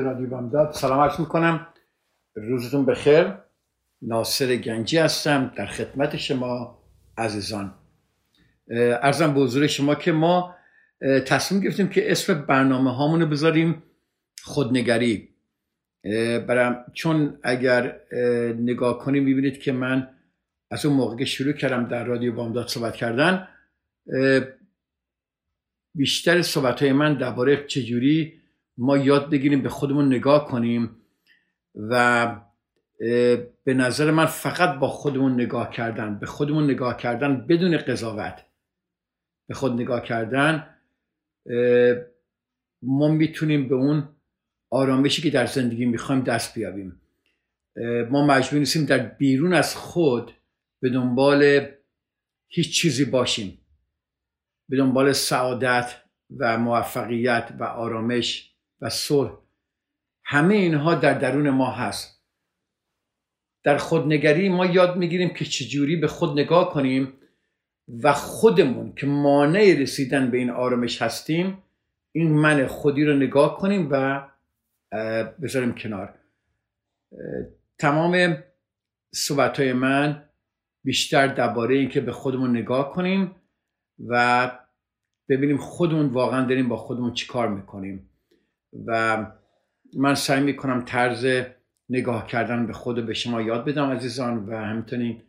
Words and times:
رادیو 0.00 0.26
بامداد 0.26 0.72
سلام 0.72 1.00
عرض 1.00 1.20
می‌کنم. 1.20 1.66
روزتون 2.34 2.86
بخیر. 2.86 3.34
ناصر 4.02 4.56
گنجی 4.56 4.98
هستم 4.98 5.52
در 5.56 5.66
خدمت 5.66 6.16
شما 6.16 6.78
عزیزان. 7.18 7.74
ارزم 8.70 9.34
به 9.34 9.40
حضور 9.40 9.66
شما 9.66 9.94
که 9.94 10.12
ما 10.12 10.54
تصمیم 11.26 11.60
گرفتیم 11.60 11.88
که 11.88 12.10
اسم 12.10 12.34
برنامه 12.34 12.94
هامونو 12.94 13.26
بذاریم 13.26 13.82
خودنگری. 14.42 15.28
برم 16.48 16.84
چون 16.92 17.38
اگر 17.42 18.00
نگاه 18.58 18.98
کنیم 18.98 19.24
می‌بینید 19.24 19.58
که 19.60 19.72
من 19.72 20.08
از 20.70 20.86
اون 20.86 20.96
موقع 20.96 21.16
که 21.16 21.24
شروع 21.24 21.52
کردم 21.52 21.88
در 21.88 22.04
رادیو 22.04 22.34
بامداد 22.34 22.68
صحبت 22.68 22.96
کردن 22.96 23.48
بیشتر 25.94 26.42
صحبت 26.42 26.82
های 26.82 26.92
من 26.92 27.18
درباره 27.18 27.66
چجوری 27.66 28.37
ما 28.78 28.96
یاد 28.96 29.30
بگیریم 29.30 29.62
به 29.62 29.68
خودمون 29.68 30.06
نگاه 30.06 30.48
کنیم 30.48 30.96
و 31.74 32.36
به 33.64 33.74
نظر 33.74 34.10
من 34.10 34.26
فقط 34.26 34.78
با 34.78 34.88
خودمون 34.88 35.34
نگاه 35.34 35.70
کردن 35.70 36.18
به 36.18 36.26
خودمون 36.26 36.64
نگاه 36.64 36.96
کردن 36.96 37.46
بدون 37.46 37.76
قضاوت. 37.76 38.44
به 39.48 39.54
خود 39.54 39.72
نگاه 39.72 40.02
کردن 40.02 40.74
ما 42.82 43.08
می‌تونیم 43.08 43.68
به 43.68 43.74
اون 43.74 44.08
آرامشی 44.70 45.22
که 45.22 45.30
در 45.30 45.46
زندگی 45.46 45.86
می‌خوایم 45.86 46.22
دست 46.22 46.54
بیابیم. 46.54 47.00
ما 48.10 48.26
مجبور 48.26 48.58
نیستیم 48.58 48.84
در 48.84 48.98
بیرون 48.98 49.54
از 49.54 49.76
خود 49.76 50.32
به 50.80 50.90
دنبال 50.90 51.66
هیچ 52.48 52.80
چیزی 52.80 53.04
باشیم. 53.04 53.58
به 54.68 54.76
دنبال 54.76 55.12
سعادت 55.12 55.94
و 56.38 56.58
موفقیت 56.58 57.52
و 57.58 57.64
آرامش 57.64 58.54
و 58.80 58.90
صلح. 58.90 59.32
همه 60.24 60.54
اینها 60.54 60.94
در 60.94 61.18
درون 61.18 61.50
ما 61.50 61.70
هست. 61.70 62.24
در 63.62 63.76
خودنگری 63.76 64.48
ما 64.48 64.66
یاد 64.66 64.96
می‌گیریم 64.96 65.34
که 65.34 65.44
چجوری 65.44 65.96
به 65.96 66.06
خود 66.06 66.40
نگاه 66.40 66.72
کنیم 66.72 67.12
و 68.02 68.12
خودمون 68.12 68.94
که 68.94 69.06
مانع 69.06 69.74
رسیدن 69.78 70.30
به 70.30 70.38
این 70.38 70.50
آرامش 70.50 71.02
هستیم 71.02 71.62
این 72.12 72.32
من 72.32 72.66
خودی 72.66 73.04
رو 73.04 73.16
نگاه 73.16 73.58
کنیم 73.58 73.88
و 73.90 74.26
بذاریم 75.42 75.74
کنار. 75.74 76.14
تمام 77.78 78.36
صحبت 79.14 79.60
های 79.60 79.72
من 79.72 80.28
بیشتر 80.84 81.26
درباره 81.26 81.74
این 81.74 81.88
که 81.88 82.00
به 82.00 82.12
خودمون 82.12 82.56
نگاه 82.56 82.92
کنیم 82.92 83.34
و 84.06 84.50
ببینیم 85.28 85.58
خودمون 85.58 86.06
واقعا 86.06 86.46
داریم 86.46 86.68
با 86.68 86.76
خودمون 86.76 87.14
چیکار 87.14 87.48
می‌کنیم. 87.48 88.10
و 88.86 89.26
من 89.96 90.14
سعی 90.14 90.42
می‌کنم 90.42 90.84
طرز 90.84 91.44
نگاه 91.88 92.26
کردن 92.26 92.66
به 92.66 92.72
خود 92.72 93.06
به 93.06 93.14
شما 93.14 93.42
یاد 93.42 93.64
بدم 93.64 93.90
عزیزان 93.90 94.46
و 94.46 94.56
همینطورین 94.56 95.22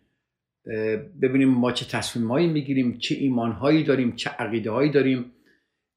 ببینیم 1.22 1.50
ما 1.50 1.72
چه 1.72 1.86
تصمیمهایی 1.86 2.48
می‌گیریم 2.48 2.98
چه 2.98 3.16
ایمانهایی 3.16 3.84
داریم 3.84 4.16
چه 4.16 4.30
عقیده 4.30 4.72
هایی 4.72 4.92
داریم 4.92 5.32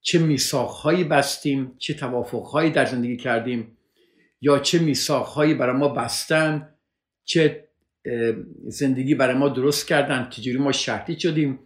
چه 0.00 0.19
میساخهایی 0.19 1.04
بستیم 1.04 1.75
چه 1.78 1.94
توافقهایی 1.94 2.70
در 2.70 2.84
زندگی 2.84 3.16
کردیم 3.16 3.76
یا 4.41 4.58
چه 4.58 4.78
میساخهایی 4.78 5.54
برای 5.54 5.76
ما 5.76 5.88
بستن 5.88 6.75
چه 7.25 7.69
زندگی 8.66 9.14
برای 9.14 9.34
ما 9.34 9.48
درست 9.48 9.88
کردن 9.88 10.28
چجوری 10.31 10.58
ما 10.58 10.72
شرطی 10.72 11.20
شدیم 11.20 11.58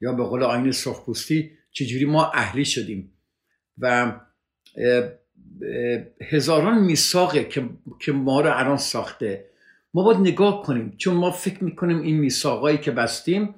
یا 0.00 0.12
به 0.12 0.24
قول 0.24 0.42
آین 0.42 0.72
سرخپوستی 0.72 1.50
چجوری 1.70 2.04
ما 2.04 2.30
اهلی 2.30 2.64
شدیم. 2.64 3.11
و 3.78 4.20
هزاران 6.30 6.84
میساقه 6.84 7.44
که, 7.44 7.68
که 8.00 8.12
ما 8.12 8.40
رو 8.40 8.58
الان 8.58 8.76
ساخته. 8.76 9.50
ما 9.94 10.02
باید 10.02 10.20
نگاه 10.20 10.62
کنیم 10.62 10.94
چون 10.96 11.14
ما 11.14 11.30
فکر 11.30 11.64
می‌کنیم 11.64 12.00
این 12.00 12.18
میساقایی 12.18 12.78
که 12.78 12.90
بستیم 12.90 13.54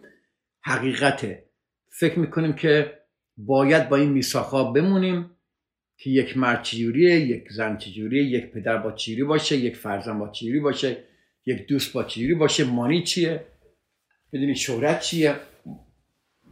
حقیقته. 0.62 1.44
فکر 1.88 2.18
می‌کنیم 2.18 2.52
که 2.52 2.98
باید 3.36 3.88
با 3.88 3.96
این 3.96 4.10
میساقها 4.10 4.72
بمونیم 4.72 5.30
که 5.96 6.10
یک 6.10 6.36
مرد 6.36 6.62
چجوریه 6.62 7.20
یک 7.20 7.52
زن 7.52 7.76
چجوریه 7.76 8.22
یک 8.24 8.50
پدر 8.50 8.76
با 8.76 8.92
چجوری 8.92 9.24
باشه 9.24 9.56
یک 9.56 9.76
فرزند 9.76 10.18
با 10.18 10.28
چجوری 10.28 10.60
باشه 10.60 11.04
یک 11.46 11.66
دوست 11.66 11.92
با 11.92 12.04
چجوری 12.04 12.34
باشه 12.34 12.64
مانی 12.64 13.02
چیه 13.02 13.44
بدونی 14.32 14.56
شهرت 14.56 15.00
چیه 15.00 15.36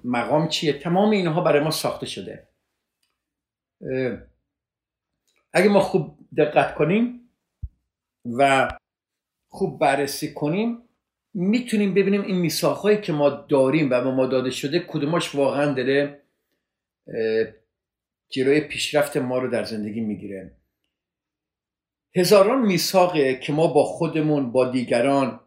مقام 0.05 0.49
چیه. 0.49 0.73
تمام 0.73 1.11
اینها 1.11 1.41
برای 1.41 1.65
ما 1.65 1.71
ساخته 1.71 2.07
شده. 2.07 2.49
اگه 5.53 5.69
ما 5.69 5.81
خوب 5.81 6.19
دقت 6.39 6.75
کنیم 6.75 7.31
و 8.25 8.69
خوب 9.49 9.81
بررسی 9.81 10.35
کنیم 10.35 10.79
می‌تونیم 11.35 11.95
ببینیم 11.95 12.23
این 12.23 12.37
میساخهایی 12.37 13.01
که 13.01 13.13
ما 13.13 13.31
داریم 13.31 13.91
و 13.91 14.01
به 14.01 14.11
ما 14.11 14.27
داده 14.27 14.51
شده 14.51 14.81
کدوماش 14.81 15.35
واقعا 15.35 15.73
داره 15.73 16.23
جلوی 18.29 18.61
پیشرفت 18.61 19.17
ما 19.17 19.39
رو 19.39 19.51
در 19.51 19.65
زندگی 19.65 20.01
می‌گیره. 20.01 20.57
هزاران 22.17 22.67
میساقه 22.67 23.35
که 23.35 23.53
ما 23.53 23.67
با 23.67 23.85
خودمون 23.85 24.53
با 24.53 24.71
دیگران 24.71 25.41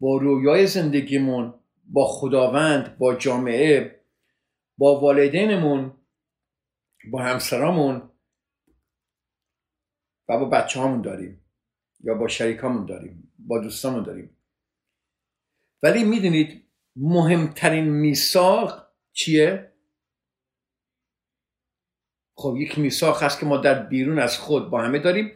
با 0.00 0.16
رویای 0.16 0.66
زندگیمون 0.66 1.54
با 1.84 2.06
خداوند 2.06 2.98
با 2.98 3.14
جامعه 3.14 4.00
با 4.78 5.00
والدینمون 5.00 5.92
با 7.04 7.22
همسرامون 7.22 8.10
و 10.28 10.38
با 10.38 10.44
بچه 10.44 10.80
هامون 10.80 11.02
داریم 11.02 11.44
یا 12.00 12.14
با 12.14 12.28
شریکامون 12.28 12.86
داریم 12.86 13.32
با 13.38 13.58
دوستامون 13.58 14.02
داریم. 14.02 14.36
ولی 15.82 16.04
می‌دونید 16.04 16.70
مهمترین 16.96 17.84
میثاق 17.84 18.92
چیه؟ 19.12 19.72
خب 22.36 22.56
یک 22.56 22.78
میثاق 22.78 23.22
هست 23.22 23.40
که 23.40 23.46
ما 23.46 23.56
در 23.56 23.86
بیرون 23.86 24.18
از 24.18 24.38
خود 24.38 24.70
با 24.70 24.82
همه 24.82 24.98
داریم. 24.98 25.32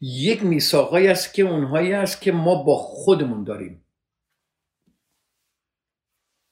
یک 0.00 0.42
میثاقایی 0.42 1.08
است 1.08 1.34
که 1.34 1.42
اونهایی 1.42 1.92
است 1.92 2.20
که 2.20 2.32
ما 2.32 2.62
با 2.62 2.76
خودمون 2.76 3.44
داریم. 3.44 3.84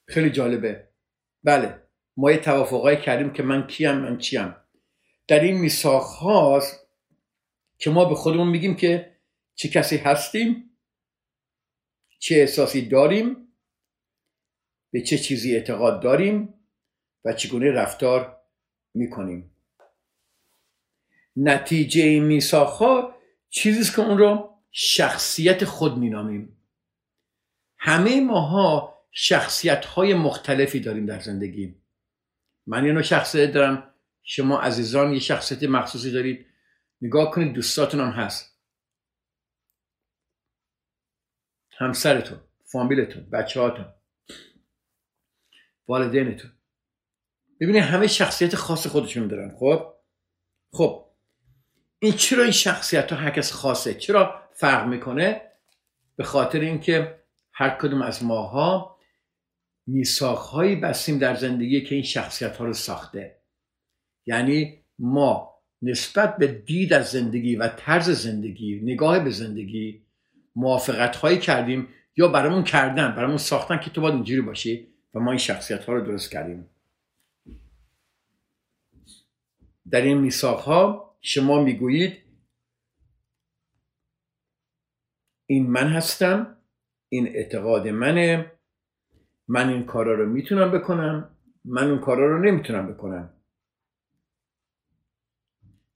خیلی 0.09 0.31
جالبه. 0.31 0.89
بله. 1.43 1.88
ما 2.19 2.33
یه 2.33 2.39
توافقایی 2.39 3.01
کردیم 3.01 3.33
که 3.33 3.43
من 3.43 3.67
کیم 3.67 3.93
من 3.93 4.19
چیم. 4.19 4.57
در 5.29 5.41
این 5.41 5.59
میثاق 5.59 6.03
هاست 6.03 6.89
که 7.79 7.91
ما 7.91 8.05
به 8.05 8.15
خودمون 8.15 8.49
میگیم 8.49 8.77
که 8.77 9.17
چه 9.55 9.69
کسی 9.69 9.97
هستیم 9.97 10.71
چه 12.19 12.35
احساسی 12.35 12.89
داریم 12.89 13.53
به 14.91 15.01
چه 15.01 15.19
چیزی 15.19 15.57
اعتقاد 15.57 16.03
داریم 16.03 16.55
و 17.25 17.33
چگونه 17.33 17.71
رفتار 17.71 18.41
می‌کنیم. 18.95 19.51
نتیجه 21.37 22.03
این 22.03 22.25
میساخها 22.25 23.15
چیزیست 23.49 23.97
که 23.97 24.03
اون 24.03 24.19
رو 24.19 24.59
شخصیت 24.71 25.65
خود 25.65 25.99
مینامیم. 25.99 26.57
همه 27.79 28.21
ماها 28.21 28.99
شخصیت 29.13 29.85
های 29.85 30.15
مختلفی 30.15 30.81
داریم 30.81 31.07
در 31.07 31.21
زندگی 31.21 31.75
من 32.69 32.87
یه 32.87 32.93
نوع 32.93 33.03
شخصیت 33.03 33.53
دارم. 33.53 33.95
شما 34.23 34.61
عزیزان 34.61 35.13
یه 35.13 35.19
شخصیت 35.19 35.63
مخصوصی 35.63 36.13
دارید. 36.13 36.47
نگاه 37.01 37.31
کنید 37.31 37.53
دوستاتون 37.53 38.01
هم 38.01 38.11
هست. 38.11 38.59
همسرتون 41.71 42.41
فامیلتون 42.65 43.31
بچه 43.31 43.61
هاتون 43.61 43.95
والدینتون. 45.89 46.53
ببینید 47.61 47.83
همه 47.83 48.07
شخصیت 48.07 48.57
خاص 48.57 48.87
خودشون 48.87 49.29
دارن 49.29 49.57
خب؟ 49.59 49.95
خب 50.73 51.11
این 51.99 52.13
چرا 52.13 52.43
این 52.43 52.53
شخصیت 52.53 53.13
ها 53.13 53.19
هر 53.19 53.31
کس 53.31 53.53
خاصه؟ 53.53 53.95
چرا 53.95 54.49
فرق 54.55 54.87
می‌کنه؟ 54.87 55.53
به 56.17 56.25
خاطر 56.25 56.61
اینکه 56.61 57.25
هر 57.53 57.71
کدوم 57.71 58.03
از 58.03 58.25
ماها 58.25 58.98
میساخهایی 59.89 60.77
بستیم 60.77 61.19
در 61.19 61.35
زندگی 61.35 61.85
که 61.85 61.95
این 61.95 62.05
شخصیت 62.05 62.57
ها 62.57 62.65
رو 62.65 62.73
ساخته. 62.73 63.39
یعنی 64.27 64.85
ما 64.99 65.55
نسبت 65.83 66.37
به 66.37 66.47
دید 66.47 66.93
از 66.93 67.11
زندگی 67.11 67.57
و 67.57 67.69
طرز 67.69 68.11
زندگی 68.11 68.81
نگاه 68.81 69.21
به 69.21 69.31
زندگی 69.31 70.03
موافقت 70.57 71.17
هایی 71.17 71.39
کردیم 71.39 71.89
یا 72.17 72.29
برامون 72.29 72.65
کردن 72.65 73.15
برامون 73.17 73.37
ساختن 73.37 73.79
که 73.79 73.91
تو 73.91 74.01
باید 74.01 74.15
اینجوری 74.15 74.41
باشی 74.41 74.89
و 75.15 75.21
ما 75.21 75.31
این 75.31 75.39
شخصیت 75.39 75.85
ها 75.85 75.93
رو 75.93 76.05
درست 76.07 76.33
کردیم. 76.33 76.71
در 79.91 80.01
این 80.01 80.19
میساق 80.19 80.61
ها 80.61 81.17
شما 81.21 81.63
می‌گویید 81.63 82.19
این 85.47 85.71
من 85.71 85.89
هستم 85.89 86.57
این 87.09 87.27
اعتقاد 87.27 87.89
منه 87.89 88.58
من 89.49 89.69
این 89.69 89.85
کارا 89.85 90.15
رو 90.15 90.27
می‌تونم 90.27 90.71
بکنم 90.71 91.37
من 91.65 91.91
اون 91.91 92.01
کارا 92.01 92.27
رو 92.27 92.43
نمی‌تونم 92.43 92.93
بکنم. 92.93 93.35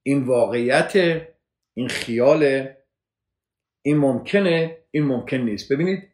این 0.03 0.25
واقعیت 0.25 0.93
این 1.75 1.89
خیال 1.89 2.69
این 3.83 3.97
ممکنه 3.97 4.79
این 4.91 5.05
ممکن 5.05 5.37
نیست. 5.37 5.73
ببینید 5.73 6.09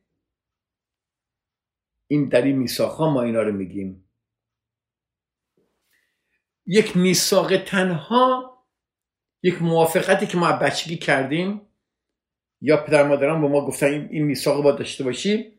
این 2.06 2.28
در 2.28 2.42
این 2.42 2.56
میساخ 2.56 3.00
ما 3.00 3.22
اینا 3.22 3.42
رو 3.42 3.52
میگیم. 3.52 4.04
یک 6.66 6.96
میساق 6.96 7.64
تنها 7.64 8.58
یک 9.42 9.62
موافقتی 9.62 10.26
که 10.26 10.38
ما 10.38 10.52
بچگی 10.52 10.96
کردیم 10.96 11.60
یا 12.60 12.84
پدر 12.84 13.08
مادران 13.08 13.40
به 13.40 13.48
ما 13.48 13.66
گفتن 13.66 14.08
این 14.10 14.24
میساق 14.24 14.62
با 14.62 14.72
داشته 14.72 15.04
باشی 15.04 15.57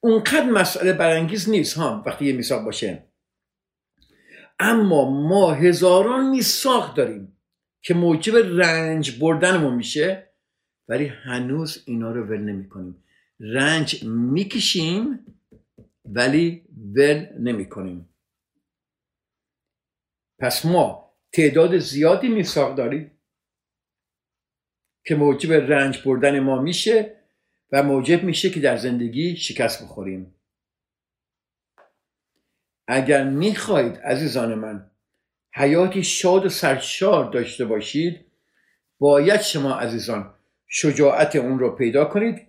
اونقدر 0.00 0.50
مسئله 0.50 0.92
برانگیز 0.92 1.50
نیست 1.50 1.76
ها 1.76 2.02
وقتی 2.06 2.24
یه 2.24 2.32
میساق 2.32 2.64
باشه. 2.64 3.10
اما 4.58 5.10
ما 5.10 5.52
هزاران 5.52 6.30
میساق 6.30 6.96
داریم 6.96 7.36
که 7.82 7.94
موجب 7.94 8.36
رنج 8.36 9.20
بردنمون 9.20 9.74
میشه 9.74 10.30
ولی 10.88 11.06
هنوز 11.06 11.82
اینا 11.86 12.12
رو 12.12 12.24
ول 12.24 12.40
نمی 12.40 12.68
کنیم 12.68 13.04
رنج 13.40 14.04
می‌کشیم 14.04 15.26
ولی 16.04 16.64
ول 16.94 17.26
نمی 17.38 17.68
کنیم 17.68 18.14
پس 20.38 20.66
ما 20.66 21.12
تعداد 21.32 21.78
زیادی 21.78 22.28
میساق 22.28 22.76
داریم 22.76 23.20
که 25.06 25.14
موجب 25.14 25.52
رنج 25.52 26.02
بردن 26.06 26.40
ما 26.40 26.62
میشه. 26.62 27.19
و 27.72 27.82
موجب 27.82 28.24
میشه 28.24 28.50
که 28.50 28.60
در 28.60 28.76
زندگی 28.76 29.36
شکست 29.36 29.82
بخوریم. 29.82 30.34
اگر 32.88 33.24
می‌خواهید 33.24 33.96
عزیزان 33.96 34.54
من 34.54 34.90
حیاتی 35.54 36.04
شاد 36.04 36.46
و 36.46 36.48
سرشار 36.48 37.30
داشته 37.30 37.64
باشید 37.64 38.26
باید 38.98 39.40
شما 39.40 39.74
عزیزان 39.74 40.34
شجاعت 40.66 41.36
اون 41.36 41.58
رو 41.58 41.76
پیدا 41.76 42.04
کنید 42.04 42.46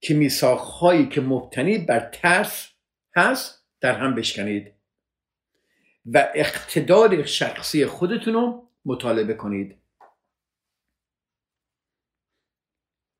که 0.00 0.14
میساخهایی 0.14 1.08
که 1.08 1.20
مبتنی 1.20 1.78
بر 1.78 2.10
ترس 2.12 2.68
هست 3.16 3.66
در 3.80 3.98
هم 3.98 4.14
بشکنید 4.14 4.72
و 6.06 6.28
اقتدار 6.34 7.24
شخصی 7.24 7.86
خودتون 7.86 8.34
رو 8.34 8.68
مطالبه 8.84 9.34
کنید 9.34 9.76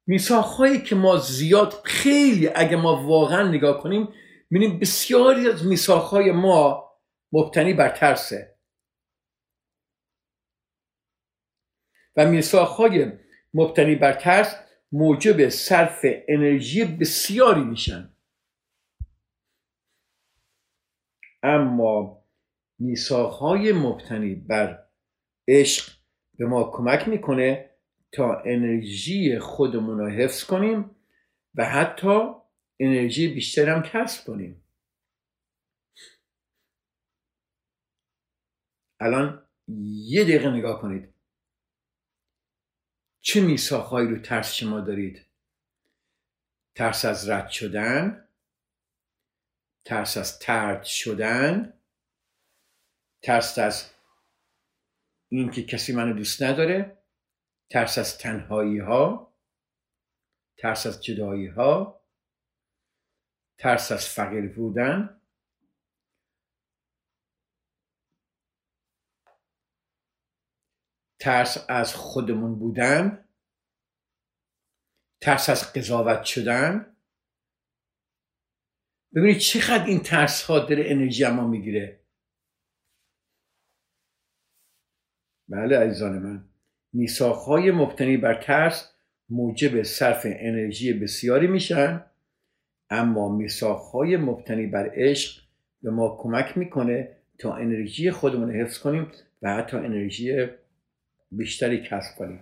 میساخهایی 0.07 0.83
که 0.83 0.95
ما 0.95 1.17
زیاد 1.17 1.73
خیلی 1.85 2.49
اگه 2.49 2.77
ما 2.77 3.07
واقعا 3.07 3.49
نگاه 3.49 3.83
کنیم 3.83 4.09
می‌بینیم 4.51 4.79
بسیاری 4.79 5.49
از 5.49 5.67
میساخهای 5.67 6.33
ما 6.33 6.93
مبتنی 7.33 7.75
بر 7.75 7.89
ترسه. 7.89 8.57
و 12.17 12.27
میساخهای 12.27 13.13
مبتنی 13.55 13.95
بر 13.95 14.13
ترس 14.13 14.57
موجب 14.93 15.49
صرف 15.49 16.07
انرژی 16.29 16.85
بسیاری 16.85 17.65
میشن. 17.65 18.13
اما 21.43 22.25
میساخهای 22.79 23.73
مبتنی 23.73 24.35
بر 24.35 24.87
عشق 25.49 25.93
به 26.39 26.47
ما 26.47 26.71
کمک 26.73 27.09
می‌کنه 27.09 27.66
تا 28.17 28.43
انرژی 28.45 29.39
خودمون 29.39 29.99
رو 29.99 30.09
حفظ 30.09 30.45
کنیم 30.45 30.91
و 31.55 31.65
حتی 31.65 32.31
انرژی 32.81 33.29
بیشتر 33.29 33.69
هم 33.69 33.83
کسب 33.83 34.27
کنیم. 34.27 34.63
الان 39.01 39.47
یه 40.07 40.25
دقیقه 40.25 40.51
نگاه 40.51 40.81
کنید. 40.81 41.15
چه 43.21 43.41
میساخهایی 43.41 44.09
رو 44.09 44.19
ترس 44.19 44.53
شما 44.55 44.81
دارید؟ 44.81 45.27
ترس 46.75 47.05
از 47.05 47.29
رد 47.29 47.49
شدن 47.49 48.29
ترس 49.85 50.17
از 50.17 50.39
ترد 50.39 50.85
شدن 50.85 51.73
ترس 53.23 53.59
از 53.59 53.91
اینکه 55.29 55.63
کسی 55.63 55.93
منو 55.93 56.13
دوست 56.13 56.43
نداره 56.43 56.99
ترس 57.71 57.99
از 57.99 58.19
تنهایی 58.19 58.79
ها 58.79 59.35
ترس 60.59 60.87
از 60.87 61.05
جدایی 61.05 61.47
ها 61.47 61.97
ترس 63.59 63.93
از 63.93 64.09
فقیر 64.09 64.55
بودن. 64.55 65.21
ترس 71.21 71.67
از 71.69 71.95
خودمون 71.95 72.59
بودن. 72.59 73.29
ترس 75.21 75.49
از 75.51 75.73
قضاوت 75.73 76.25
شدن. 76.25 76.97
ببینید 79.15 79.39
چقدر 79.39 79.85
این 79.85 80.03
ترس 80.03 80.43
ها 80.43 80.59
داره 80.59 80.85
انرژی 80.87 81.29
ما 81.29 81.47
می‌گیره. 81.47 82.07
بله 85.49 85.79
عزیزان 85.79 86.19
من. 86.19 86.56
میساخهای 86.97 87.71
مبتنی 87.71 88.17
بر 88.17 88.43
ترس 88.43 88.93
موجب 89.29 89.83
صرف 89.83 90.23
انرژی 90.25 90.93
بسیاری 90.93 91.47
میشن 91.47 92.05
اما 92.91 93.37
میساخهای 93.37 94.17
مبتنی 94.17 94.67
بر 94.67 94.91
عشق 94.95 95.43
به 95.83 95.91
ما 95.91 96.17
کمک 96.21 96.59
می‌کنه 96.59 97.17
تا 97.39 97.55
انرژی 97.55 98.11
خودمون 98.11 98.51
حفظ 98.51 98.79
کنیم 98.79 99.13
و 99.43 99.55
حتی 99.55 99.77
انرژی 99.77 100.47
بیشتری 101.31 101.83
کسب 101.83 102.17
کنیم. 102.19 102.41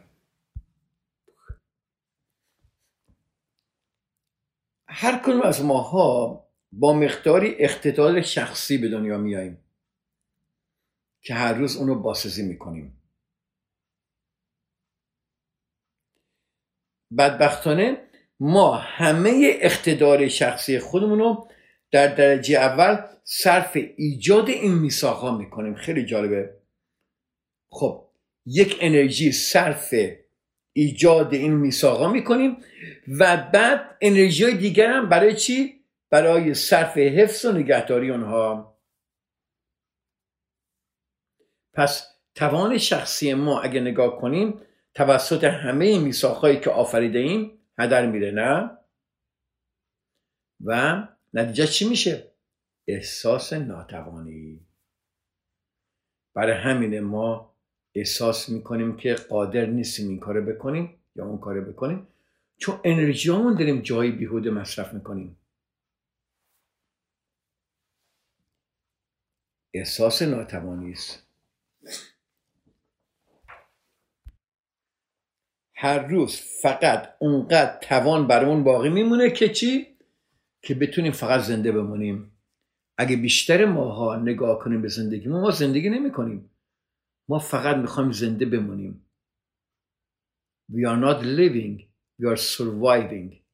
هر 4.88 5.18
کنون 5.18 5.42
از 5.42 5.64
ماها 5.64 6.44
با 6.72 6.92
مقداری 6.92 7.54
اقتدار 7.58 8.22
شخصی 8.22 8.78
به 8.78 8.88
دنیا 8.88 9.18
میاییم 9.18 9.58
که 11.20 11.34
هر 11.34 11.54
روز 11.54 11.76
اونو 11.76 11.94
باسزی 11.94 12.42
می‌کنیم. 12.42 13.03
بدبختانه 17.18 18.00
ما 18.40 18.74
همه 18.74 19.56
اقتدار 19.60 20.28
شخصی 20.28 20.78
خودمون 20.78 21.18
رو 21.18 21.48
در 21.90 22.14
درجه 22.14 22.56
اول 22.58 22.96
صرف 23.24 23.78
ایجاد 23.96 24.48
این 24.48 24.74
میساق 24.74 25.38
می‌کنیم. 25.38 25.74
خیلی 25.74 26.04
جالبه. 26.04 26.54
خب 27.70 28.08
یک 28.46 28.78
انرژی 28.80 29.32
صرف 29.32 29.94
ایجاد 30.72 31.34
این 31.34 31.52
میساقا 31.52 32.08
می‌کنیم 32.08 32.56
و 33.18 33.36
بعد 33.52 33.96
انرژی 34.00 34.44
های 34.44 34.54
دیگر 34.54 34.90
هم 34.90 35.08
برای 35.08 35.36
چی؟ 35.36 35.84
برای 36.10 36.54
صرف 36.54 36.98
حفظ 36.98 37.44
و 37.44 37.52
نگهداری 37.52 38.10
اونها. 38.10 38.76
پس 41.74 42.14
توان 42.34 42.78
شخصی 42.78 43.34
ما 43.34 43.60
اگه 43.60 43.80
نگاه 43.80 44.20
کنیم 44.20 44.60
توسط 44.94 45.44
همه 45.44 45.98
میساخهایی 45.98 46.60
که 46.60 46.70
آفریده 46.70 47.18
ایم 47.18 47.58
هدر 47.78 48.06
میره 48.06 48.30
نه؟ 48.30 48.78
و 50.64 51.02
نتیجه 51.34 51.66
چی 51.66 51.88
میشه؟ 51.88 52.32
احساس 52.88 53.52
ناتوانی. 53.52 54.66
برای 56.34 56.56
همین 56.56 57.00
ما 57.00 57.54
احساس 57.94 58.48
می‌کنیم 58.48 58.96
که 58.96 59.14
قادر 59.14 59.66
نیستیم 59.66 60.08
این 60.08 60.20
کارو 60.20 60.44
بکنیم 60.44 61.00
یا 61.16 61.24
اون 61.26 61.38
کارو 61.38 61.72
بکنیم 61.72 62.08
چون 62.58 62.80
انرژیامون 62.84 63.54
داریم 63.54 63.80
جایی 63.80 64.12
بیهوده 64.12 64.50
مصرف 64.50 64.94
می‌کنیم. 64.94 65.36
احساس 69.74 70.22
ناتوانی 70.22 70.92
است. 70.92 71.23
هر 75.76 76.06
روز 76.06 76.40
فقط 76.62 77.16
اونقدر 77.18 77.78
توان 77.78 78.26
برامون 78.26 78.64
باقی 78.64 78.88
میمونه 78.88 79.30
که 79.30 79.48
چی؟ 79.48 79.98
که 80.62 80.74
بتونیم 80.74 81.12
فقط 81.12 81.40
زنده 81.40 81.72
بمونیم. 81.72 82.38
اگه 82.98 83.16
بیشتر 83.16 83.64
ماها 83.64 84.16
نگاه 84.16 84.58
کنیم 84.58 84.82
به 84.82 84.88
زندگی 84.88 85.28
ما 85.28 85.50
زندگی 85.50 85.90
نمی 85.90 86.12
کنیم 86.12 86.50
ما 87.28 87.38
فقط 87.38 87.76
می‌خوایم 87.76 88.12
زنده 88.12 88.46
بمونیم. 88.46 89.10
We 90.70 90.86
are 90.86 91.00
not 91.04 91.22
living 91.22 91.94
we 92.20 92.26
are 92.26 92.40
surviving. 92.40 93.44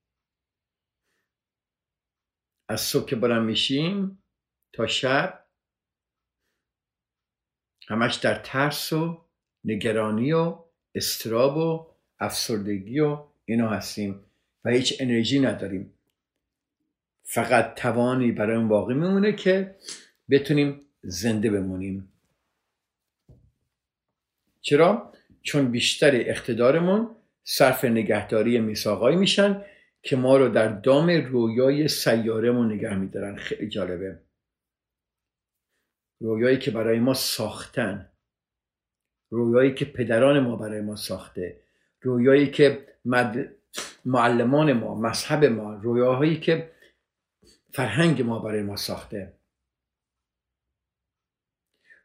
از 2.69 2.81
صبح 2.81 3.09
که 3.09 3.17
برم 3.17 3.45
میشیم 3.45 4.23
تا 4.75 4.87
شب 4.87 5.47
همش 7.89 8.15
در 8.15 8.35
ترس 8.35 8.93
و 8.93 9.29
نگرانی 9.65 10.33
و 10.33 10.65
استراب 10.95 11.57
و 11.57 11.90
افسردگی 12.21 13.00
و 13.00 13.19
اینا 13.45 13.69
هستیم 13.69 14.21
و 14.65 14.71
هیچ 14.71 14.97
انرژی 15.00 15.41
نداریم. 15.41 15.93
فقط 17.23 17.75
توانی 17.75 18.33
برای 18.33 18.57
اون 18.57 18.69
باقی 18.69 18.95
میمونه 18.95 19.33
که 19.33 19.77
بتونیم 20.31 20.81
زنده 21.03 21.50
بمونیم. 21.50 22.12
چرا؟ 24.61 25.12
چون 25.43 25.71
بیشتر 25.71 26.11
اقتدارمون 26.15 27.17
صرف 27.45 27.85
نگهداری 27.85 28.61
میساقایی 28.61 29.17
میشن 29.17 29.65
که 30.03 30.17
ما 30.17 30.37
رو 30.37 30.49
در 30.49 30.69
دام 30.69 31.11
رویای 31.11 31.89
سیارمون 31.89 32.73
نگه 32.73 32.95
میدارن. 32.95 33.37
خیلی 33.37 33.69
جالبه. 33.69 34.19
رویایی 36.21 36.59
که 36.59 36.71
برای 36.71 36.99
ما 36.99 37.15
ساختن 37.15 38.11
رویایی 39.31 39.75
که 39.75 39.85
پدران 39.85 40.41
ما 40.41 40.57
برای 40.57 40.81
ما 40.81 40.97
ساخته 40.97 41.61
رویایی 42.02 42.50
که 42.50 42.97
مد... 43.04 43.57
معلمان 44.04 44.73
ما 44.73 44.95
مذهب 44.95 45.45
ما 45.45 45.75
رویاهایی 45.75 46.40
که 46.40 46.73
فرهنگ 47.73 48.23
ما 48.23 48.38
برای 48.38 48.62
ما 48.62 48.76
ساخته. 48.76 49.33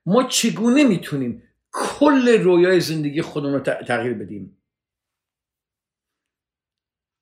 ما 0.06 0.24
چگونه 0.24 0.84
می‌تونیم 0.84 1.44
کل 1.72 2.40
رویای 2.44 2.80
زندگی 2.80 3.22
خودمون 3.22 3.54
رو 3.54 3.60
تغییر 3.60 4.14
بدیم؟ 4.14 4.62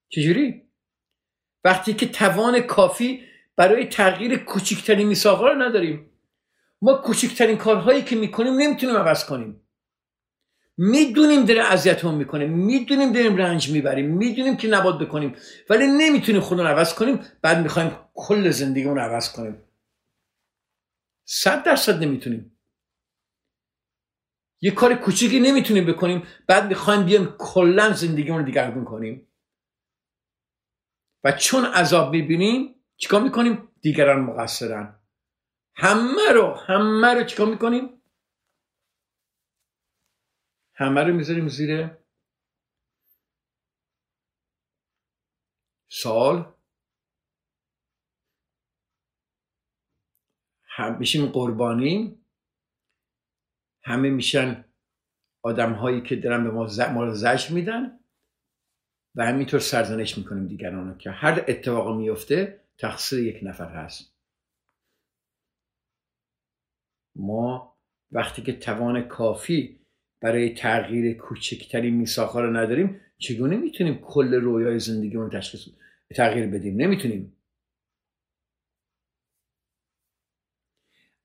چجوری؟ 0.09 0.69
وقتی 1.63 1.93
که 1.93 2.07
توان 2.07 2.59
کافی 2.59 3.23
برای 3.55 3.85
تغییر 3.85 4.37
کوچکترین 4.37 5.07
میساقا 5.07 5.47
رو 5.47 5.61
نداریم. 5.61 6.09
ما 6.81 6.93
کوچکترین 6.93 7.57
کارهایی 7.57 8.03
که 8.03 8.15
می‌کنیم 8.15 8.53
نمی‌تونیم 8.53 8.95
عوض 8.95 9.25
کنیم. 9.25 9.62
می‌دونیم 10.77 11.45
داره 11.45 11.61
اذیتمون 11.61 12.15
می‌کنه 12.15 12.45
می‌دونیم 12.45 13.13
داریم 13.13 13.35
رنج 13.35 13.71
می‌بریم 13.71 14.17
می‌دونیم 14.17 14.57
که 14.57 14.67
نباد 14.67 15.07
بکنیم 15.07 15.35
ولی 15.69 15.87
نمی‌تونیم 15.87 16.41
خودمون 16.41 16.67
عوض 16.67 16.93
کنیم 16.93 17.19
بعد 17.41 17.63
می‌خوایم 17.63 17.91
کل 18.13 18.49
زندگیمون 18.49 18.99
عوض 18.99 19.31
کنیم. 19.31 19.63
صد 21.25 21.63
درصد 21.63 22.03
نمی‌تونیم. 22.03 22.59
یه 24.61 24.71
کار 24.71 24.93
کوچیکی 24.93 25.39
نمی‌تونیم 25.39 25.85
بکنیم 25.85 26.27
بعد 26.47 26.67
می‌خوایم 26.67 27.05
بیایم 27.05 27.35
کلا 27.39 27.91
زندگیمون 27.91 28.39
رو 28.39 28.45
دیگرگون 28.45 28.85
کنیم. 28.85 29.27
و 31.23 31.31
چون 31.31 31.65
عذاب 31.65 32.11
می‌بینیم 32.11 32.75
چیکار 32.97 33.21
می‌کنیم؟ 33.23 33.69
دیگران 33.81 34.19
مقصرن. 34.19 34.99
همه 35.75 36.31
رو 36.33 36.53
همه 36.53 37.13
رو 37.13 37.23
چیکار 37.23 37.47
می‌کنیم؟ 37.47 38.02
همه 40.73 41.03
رو 41.03 41.13
می‌ذاریم 41.13 41.47
زیر 41.47 41.89
سال 45.89 46.53
هم 50.65 50.97
میشیم 50.99 51.25
قربانی. 51.25 52.19
همه 53.83 54.09
میشن 54.09 54.65
آدم 55.41 55.73
هایی 55.73 56.01
که 56.01 56.15
دارن 56.15 56.43
به 56.43 56.51
ما, 56.51 56.67
ما 56.93 57.03
رو 57.03 57.13
میدن. 57.51 57.99
و 59.15 59.25
همینطور 59.25 59.59
سرزنش 59.59 60.17
می‌کنیم 60.17 60.47
دیگران 60.47 60.97
که 60.97 61.11
هر 61.11 61.45
اتفاق 61.47 61.97
میفته 61.97 62.65
تقصیر 62.77 63.19
یک 63.19 63.39
نفر 63.43 63.69
هست. 63.69 64.13
ما 67.15 67.77
وقتی 68.11 68.41
که 68.41 68.53
توان 68.53 69.01
کافی 69.01 69.82
برای 70.23 70.49
تغییر 70.49 71.17
کوچکترین 71.17 71.93
میساخها 71.93 72.41
رو 72.41 72.57
نداریم 72.57 73.01
چگونه 73.17 73.57
می‌تونیم 73.57 73.95
کل 73.95 74.33
رویای 74.33 74.79
زندگیمون 74.79 75.29
تشخیص 75.29 75.67
تغییر 76.15 76.47
بدیم؟ 76.47 76.81
نمی‌تونیم. 76.81 77.37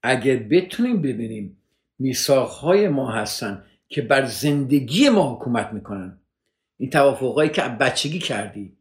اگر 0.02 0.36
بتونیم 0.36 1.02
ببینیم 1.02 1.62
میساخهای 1.98 2.88
ما 2.88 3.12
هستن 3.12 3.64
که 3.88 4.02
بر 4.02 4.24
زندگی 4.24 5.08
ما 5.08 5.34
حکومت 5.34 5.72
می‌کنن 5.72 6.20
این 6.76 6.90
توافقهایی 6.90 7.50
که 7.50 7.62
بچگی 7.62 8.18
کردی 8.18 8.76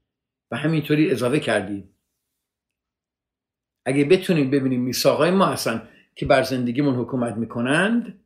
و 0.52 0.58
همینطوری 0.58 1.12
اضافه 1.12 1.40
کردی 1.40 1.90
اگه 3.86 4.06
بتونیم 4.06 4.52
ببینیم 4.52 4.82
میساقهای 4.82 5.32
ما 5.32 5.46
هستن 5.46 5.90
که 6.16 6.26
بر 6.26 6.44
زندگیمون 6.44 6.96
حکومت 6.96 7.36
می‌کنند 7.36 8.20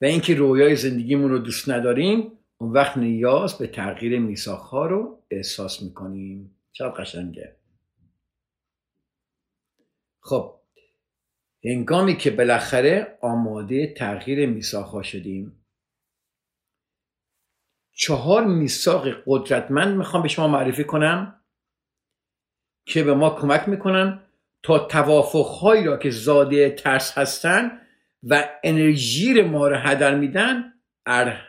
و 0.00 0.04
اینکه 0.04 0.34
رویای 0.34 0.76
زندگیمون 0.76 1.30
رو 1.30 1.38
دوست 1.38 1.68
نداریم 1.68 2.32
اون 2.58 2.72
وقت 2.72 2.96
نیاز 2.96 3.58
به 3.58 3.66
تغییر 3.66 4.18
میساخها 4.18 4.86
رو 4.86 5.22
احساس 5.30 5.82
می‌کنیم. 5.82 6.56
چقدر 6.72 7.02
قشنگه. 7.02 7.56
خب 10.20 10.54
هنگامی 11.64 12.16
که 12.16 12.30
بالاخره 12.30 13.18
آماده 13.20 13.94
تغییر 13.94 14.48
میساخها 14.48 15.02
شدیم 15.02 15.64
چهار 17.92 18.44
میساق 18.46 19.08
قدرتمند 19.26 19.96
می‌خوام 19.96 20.22
به 20.22 20.28
شما 20.28 20.48
معرفی 20.48 20.84
کنم 20.84 21.40
که 22.86 23.02
به 23.02 23.14
ما 23.14 23.30
کمک 23.30 23.68
می‌کنن 23.68 24.22
تا 24.62 24.78
توافقهایی 24.78 25.84
را 25.84 25.96
که 25.96 26.10
زاده 26.10 26.70
ترس 26.70 27.18
هستن 27.18 27.80
و 28.22 28.48
انرژی 28.64 29.42
ما 29.42 29.68
رو 29.68 29.76
هدر 29.76 30.14
میدن 30.14 30.74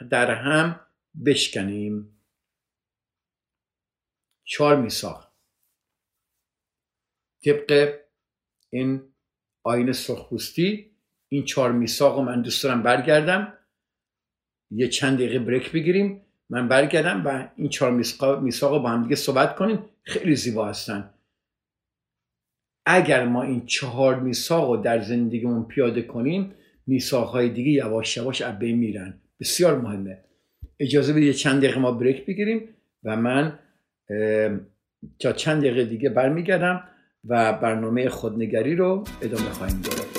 در 0.09 0.31
هم 0.31 0.79
بشکنیم. 1.25 2.21
چهار 4.43 4.81
میساق 4.81 5.29
طبق 7.45 7.99
این 8.69 9.13
آین 9.63 9.91
سرخپوستی 9.91 10.91
این 11.31 11.45
چهار 11.45 11.71
میساق 11.71 12.15
رو 12.19 12.25
من 12.25 12.41
دوست 12.41 12.63
دارم 12.63 12.83
برگردم. 12.83 13.53
یه 14.71 14.87
چند 14.87 15.17
دقیقه 15.17 15.39
بریک 15.39 15.71
بگیریم. 15.71 16.25
من 16.49 16.67
برگردم 16.67 17.25
و 17.25 17.49
این 17.55 17.69
چهار 17.69 17.91
میساق 18.41 18.73
رو 18.73 18.79
با 18.79 18.89
هم 18.89 19.03
دیگه 19.03 19.15
صحبت 19.15 19.55
کنیم. 19.55 19.89
خیلی 20.03 20.35
زیبا 20.35 20.67
هستن. 20.67 21.13
اگر 22.85 23.25
ما 23.25 23.43
این 23.43 23.65
چهار 23.65 24.19
میساق 24.19 24.69
رو 24.69 24.77
در 24.77 25.01
زندگیمون 25.01 25.65
پیاده 25.65 26.01
کنیم 26.01 26.55
های 27.11 27.49
دیگه 27.49 27.71
یواش 27.71 28.17
یواش 28.17 28.41
از 28.41 28.59
بین 28.59 28.77
میرن. 28.77 29.13
بسیار 29.39 29.81
مهمه. 29.81 30.17
اجازه 30.79 31.13
بدید 31.13 31.31
چند 31.31 31.61
دقیقه 31.63 31.79
ما 31.79 31.91
بریک 31.91 32.25
بگیریم 32.25 32.61
و 33.03 33.17
من 33.17 33.59
تا 35.19 35.31
چند 35.31 35.61
دقیقه 35.61 35.85
دیگه 35.85 36.09
برمیگردم 36.09 36.83
و 37.27 37.53
برنامه 37.53 38.09
خودنگری 38.09 38.75
رو 38.75 39.03
ادامه 39.21 39.49
خواهیم 39.49 39.81
داد. 39.81 40.18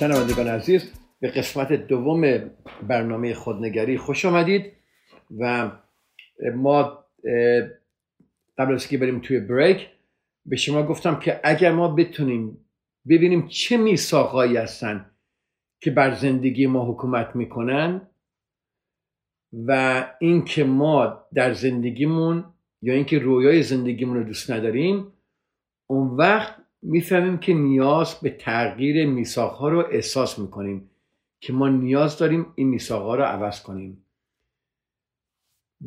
شنوندگان 0.00 0.48
عزیز 0.48 0.92
به 1.20 1.28
قسمت 1.28 1.72
دوم 1.72 2.50
برنامه 2.88 3.34
خودنگری 3.34 3.98
خوش 3.98 4.24
آمدید 4.24 4.72
و 5.38 5.70
ما 6.54 7.04
قبل 8.58 8.74
از 8.74 8.88
که 8.88 8.98
بریم 8.98 9.20
توی 9.20 9.40
بریک 9.40 9.88
به 10.46 10.56
شما 10.56 10.82
گفتم 10.82 11.18
که 11.18 11.40
اگر 11.44 11.72
ما 11.72 11.88
بتونیم 11.88 12.66
ببینیم 13.08 13.48
چه 13.48 13.76
میساقهایی 13.76 14.56
هستن 14.56 15.10
که 15.80 15.90
بر 15.90 16.14
زندگی 16.14 16.66
ما 16.66 16.92
حکومت 16.92 17.36
می‌کنن 17.36 18.08
و 19.52 20.06
اینکه 20.20 20.64
ما 20.64 21.26
در 21.34 21.52
زندگیمون 21.52 22.44
یا 22.82 22.94
اینکه 22.94 23.18
رویای 23.18 23.62
زندگیمون 23.62 24.16
رو 24.16 24.24
دوست 24.24 24.50
نداریم 24.50 25.12
اون 25.86 26.16
وقت 26.16 26.56
می‌فهمیم 26.82 27.38
که 27.38 27.54
نیاز 27.54 28.14
به 28.14 28.30
تغییر 28.30 29.06
میساقها 29.06 29.68
رو 29.68 29.86
احساس 29.90 30.38
می‌کنیم 30.38 30.90
که 31.40 31.52
ما 31.52 31.68
نیاز 31.68 32.18
داریم 32.18 32.52
این 32.54 32.68
میساقها 32.68 33.14
رو 33.14 33.24
عوض 33.24 33.62
کنیم. 33.62 34.04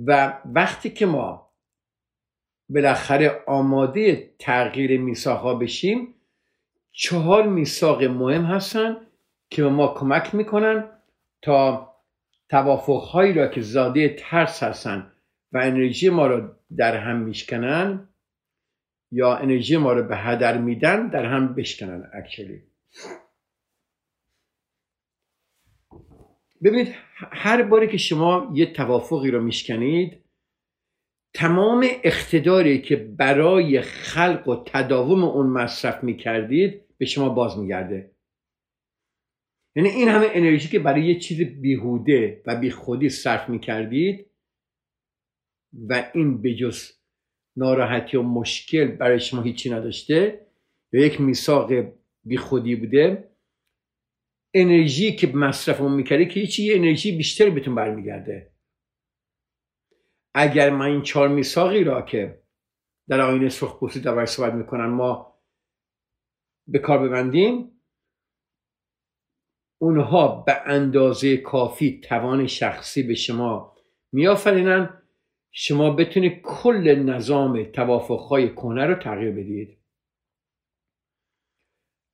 و 0.06 0.40
وقتی 0.46 0.90
که 0.90 1.06
ما 1.06 1.50
بالاخره 2.70 3.44
آماده 3.48 4.34
تغییر 4.40 5.02
میساقها 5.02 5.56
بشیم 5.56 6.16
چهار 6.92 7.48
میساق 7.48 8.04
مهم 8.04 8.46
هستن 8.46 8.98
که 9.50 9.64
به 9.64 9.70
ما 9.70 9.94
کمک 9.94 10.36
می‌کنن 10.36 10.90
تا 11.42 11.90
توافقهایی 12.50 13.34
را 13.34 13.48
که 13.48 13.62
زاده 13.62 14.16
ترس 14.20 14.64
هستن 14.64 15.12
و 15.52 15.58
انرژی 15.58 16.10
ما 16.10 16.28
رو 16.28 16.50
در 16.78 16.98
هم 16.98 17.18
میشکنن 17.18 18.08
یا 19.14 19.36
انرژی 19.36 19.78
ما 19.78 19.94
رو 19.94 20.04
به 20.04 20.18
هدر 20.18 20.58
میدن 20.58 21.08
در 21.08 21.26
هم 21.26 21.56
بشکنن 21.56 22.10
اکچلی 22.14 22.64
ببینید 26.64 26.96
هر 27.16 27.64
باری 27.64 27.88
که 27.88 27.98
شما 27.98 28.52
یه 28.54 28.74
توافقی 28.74 29.32
رو 29.32 29.44
میشکنید 29.44 30.24
تمام 31.34 31.86
اقتداری 32.04 32.82
که 32.82 32.96
برای 32.96 33.82
خلق 33.82 34.48
و 34.48 34.64
تداوم 34.66 35.24
اون 35.24 35.48
مصرف 35.48 36.04
می‌کردید 36.04 36.82
به 36.98 37.06
شما 37.06 37.30
باز 37.30 37.58
میگرده 37.58 38.12
یعنی 39.76 39.90
این 39.90 40.08
همه 40.08 40.28
انرژی 40.34 40.70
که 40.70 40.80
برای 40.80 41.06
یه 41.06 41.20
چیز 41.20 41.62
بیهوده 41.62 42.44
و 42.46 42.56
بیخودی 42.56 43.10
صرف 43.10 43.50
می‌کردید 43.50 44.26
و 45.90 46.12
این 46.14 46.42
بجز 46.42 47.03
ناراحتی 47.56 48.18
و 48.18 48.22
مشکل 48.22 48.88
برای 48.88 49.20
شما 49.20 49.42
هیچی 49.42 49.70
نداشته 49.70 50.48
یا 50.92 51.06
یک 51.06 51.22
میثاق 51.22 51.72
بیخودی 52.24 52.76
بوده 52.76 53.30
انرژی 54.54 55.16
که 55.16 55.28
مصرف 55.28 55.82
اون 55.82 55.92
می‌کرده 55.94 56.26
که 56.26 56.40
هیچی 56.40 56.74
انرژی 56.74 57.18
بیشتری 57.18 57.50
بهتون 57.50 57.76
برمیگرده. 57.76 58.52
اگر 60.34 60.70
من 60.70 60.86
این 60.86 61.02
چهار 61.02 61.28
میثاقی 61.28 61.84
را 61.84 62.02
که 62.02 62.44
در 63.10 63.22
آینه 63.22 63.50
سرخ 63.50 63.98
در 63.98 64.26
صحبت 64.26 64.54
می‌کنن 64.54 64.86
ما 64.86 65.40
به 66.68 66.80
کار 66.80 67.08
ببندیم 67.08 67.72
اونها 69.82 70.28
به 70.28 70.62
اندازه 70.66 71.38
کافی 71.38 72.02
توان 72.04 72.48
شخصی 72.48 73.04
به 73.04 73.16
شما 73.16 73.76
میآفرینن. 74.12 75.03
شما 75.56 75.92
بتونید 75.92 76.42
کل 76.42 76.96
نظام 76.96 77.64
توافقهای 77.64 78.56
کنه 78.56 78.86
رو 78.86 78.96
تغییر 78.96 79.32
بدید. 79.32 79.78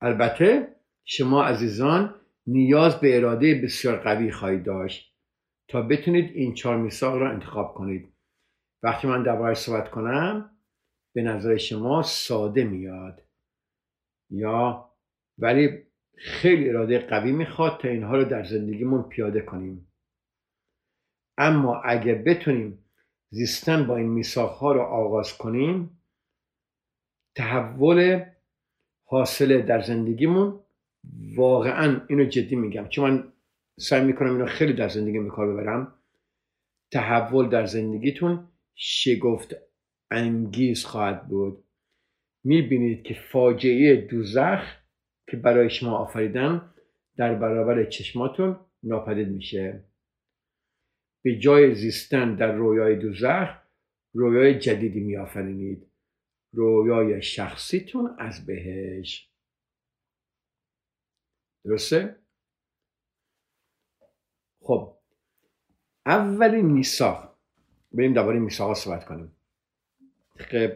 البته 0.00 0.76
شما 1.04 1.44
عزیزان 1.44 2.20
نیاز 2.46 3.00
به 3.00 3.16
اراده 3.16 3.60
بسیار 3.64 3.96
قوی 3.96 4.32
خواهید 4.32 4.64
داشت 4.64 5.16
تا 5.68 5.82
بتونید 5.82 6.30
این 6.34 6.54
چهار 6.54 6.76
میثاق 6.76 7.16
را 7.16 7.30
انتخاب 7.30 7.74
کنید. 7.74 8.12
وقتی 8.82 9.08
من 9.08 9.22
درباره 9.22 9.54
صحبت 9.54 9.90
کنم 9.90 10.56
به 11.14 11.22
نظر 11.22 11.56
شما 11.56 12.02
ساده 12.02 12.64
میاد. 12.64 13.22
یا 14.30 14.90
ولی 15.38 15.82
خیلی 16.16 16.70
اراده 16.70 16.98
قوی 16.98 17.32
می‌خواد 17.32 17.80
تا 17.80 17.88
اینها 17.88 18.16
رو 18.16 18.24
در 18.24 18.44
زندگیمون 18.44 19.02
پیاده 19.02 19.40
کنیم. 19.40 19.92
اما 21.38 21.80
اگر 21.82 22.14
بتونیم 22.14 22.84
زیستن 23.30 23.86
با 23.86 23.96
این 23.96 24.08
میساخ 24.08 24.58
ها 24.58 24.72
رو 24.72 24.80
آغاز 24.80 25.38
کنیم 25.38 26.00
تحول 27.36 28.24
حاصله 29.04 29.62
در 29.62 29.80
زندگیمون 29.80 30.60
واقعا 31.36 32.00
اینو 32.08 32.24
جدی 32.24 32.56
میگم 32.56 32.88
چون 32.88 33.10
من 33.10 33.32
سعی 33.80 34.04
می‌کنم 34.04 34.32
اینو 34.32 34.46
خیلی 34.46 34.72
در 34.72 34.88
زندگی 34.88 35.18
به 35.18 35.28
کار 35.28 35.52
ببرم. 35.52 35.94
تحول 36.92 37.48
در 37.48 37.66
زندگیتون 37.66 38.48
شگفت 38.74 39.56
انگیز 40.10 40.84
خواهد 40.84 41.28
بود. 41.28 41.64
می‌بینید 42.44 43.02
که 43.02 43.14
فاجعه 43.14 43.96
دوزخ 43.96 44.62
که 45.30 45.36
برای 45.36 45.70
شما 45.70 45.98
آفریدم 45.98 46.74
در 47.16 47.34
برابر 47.34 47.84
چشماتون 47.84 48.56
ناپدید 48.82 49.28
میشه. 49.28 49.84
به 51.22 51.38
جای 51.38 51.74
زیستن 51.74 52.34
در 52.34 52.52
رویای 52.52 52.96
دوزخ 52.96 53.60
رویای 54.12 54.58
جدیدی 54.58 55.00
میآفرینید. 55.00 55.86
رویای 56.52 57.22
شخصیتون 57.22 58.16
از 58.18 58.46
بهش. 58.46 59.30
درسته؟ 61.64 62.16
خب 64.60 64.96
اولین 66.06 66.66
میساق 66.66 67.36
بریم 67.92 68.12
درباره 68.12 68.38
میساق 68.38 68.76
صحبت 68.76 69.04
کنیم. 69.04 69.36
خب 70.36 70.72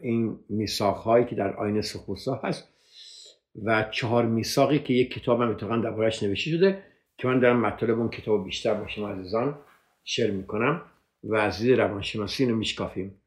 این 0.00 0.44
میساق 0.48 0.96
هایی 0.96 1.26
که 1.26 1.34
در 1.34 1.56
آین 1.56 1.82
سخوسا 1.82 2.34
هست 2.34 2.68
و 3.64 3.90
چهار 3.90 4.26
میساقی 4.26 4.78
که 4.78 4.94
یک 4.94 5.12
کتاب 5.12 5.40
هم 5.40 5.50
اتفاقا 5.50 5.76
دربارهش 5.76 6.22
نوشته 6.22 6.50
شده 6.50 6.84
که 7.20 7.28
من 7.28 7.40
دارم 7.40 7.60
مطالب 7.60 7.98
اون 7.98 8.08
کتاب 8.08 8.44
بیشتر 8.44 8.74
با 8.74 8.86
شما 8.86 9.08
عزیزان 9.08 9.58
شیر 10.04 10.30
می‌کنم 10.30 10.82
و 11.24 11.36
از 11.36 11.64
روانشناسی 11.64 12.44
اینو 12.44 12.56
میشکافیم. 12.56 13.22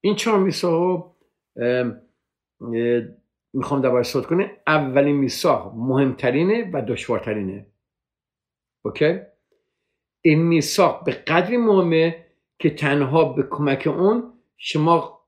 این 0.00 0.14
چهار 0.14 0.38
میساق 0.38 1.16
می‌خوام 3.52 3.80
درباره 3.80 4.02
صحبت 4.02 4.26
کنه 4.26 4.50
اولین 4.66 5.16
میساق 5.16 5.74
مهمترینه 5.74 6.70
و 6.72 6.82
دشوارترینه. 6.82 7.66
اوکی؟ 8.84 9.20
این 10.20 10.42
میساق 10.42 11.04
به 11.04 11.12
قدری 11.12 11.56
مهمه 11.56 12.26
که 12.58 12.70
تنها 12.70 13.24
به 13.24 13.42
کمک 13.50 13.86
اون 13.86 14.32
شما 14.56 15.20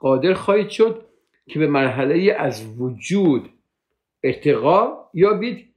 قادر 0.00 0.34
خواهید 0.34 0.68
شد 0.68 1.06
که 1.48 1.58
به 1.58 1.66
مرحله 1.66 2.36
از 2.38 2.80
وجود 2.80 3.50
ارتقا 4.22 5.10
یابید 5.14 5.69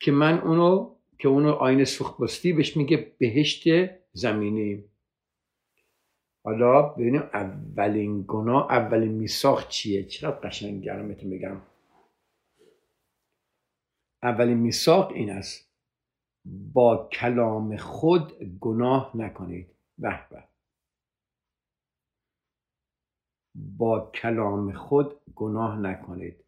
که 0.00 0.12
من 0.12 0.38
اونو 0.38 0.96
که 1.18 1.28
اونو 1.28 1.52
آین 1.52 1.84
سوخبستی 1.84 2.52
بهش 2.52 2.76
میگه 2.76 3.14
بهشت 3.18 3.64
زمینی 4.12 4.84
حالا 6.44 6.82
ببینیم 6.82 7.22
اولین 7.22 8.24
گناه 8.28 8.72
اولین 8.72 9.12
میساخ 9.12 9.68
چیه؟ 9.68 10.04
چقدر 10.04 10.36
قشنگ 10.48 10.82
گرمتون 10.84 11.30
بگم. 11.30 11.62
اولین 14.22 14.58
میساق 14.58 15.12
این 15.12 15.30
است. 15.30 15.70
با 16.72 17.08
کلام 17.12 17.76
خود 17.76 18.32
گناه 18.60 19.16
نکنید. 19.16 19.66
به. 19.98 20.44
با 23.54 24.10
کلام 24.14 24.72
خود 24.72 25.20
گناه 25.34 25.80
نکنید. 25.80 26.39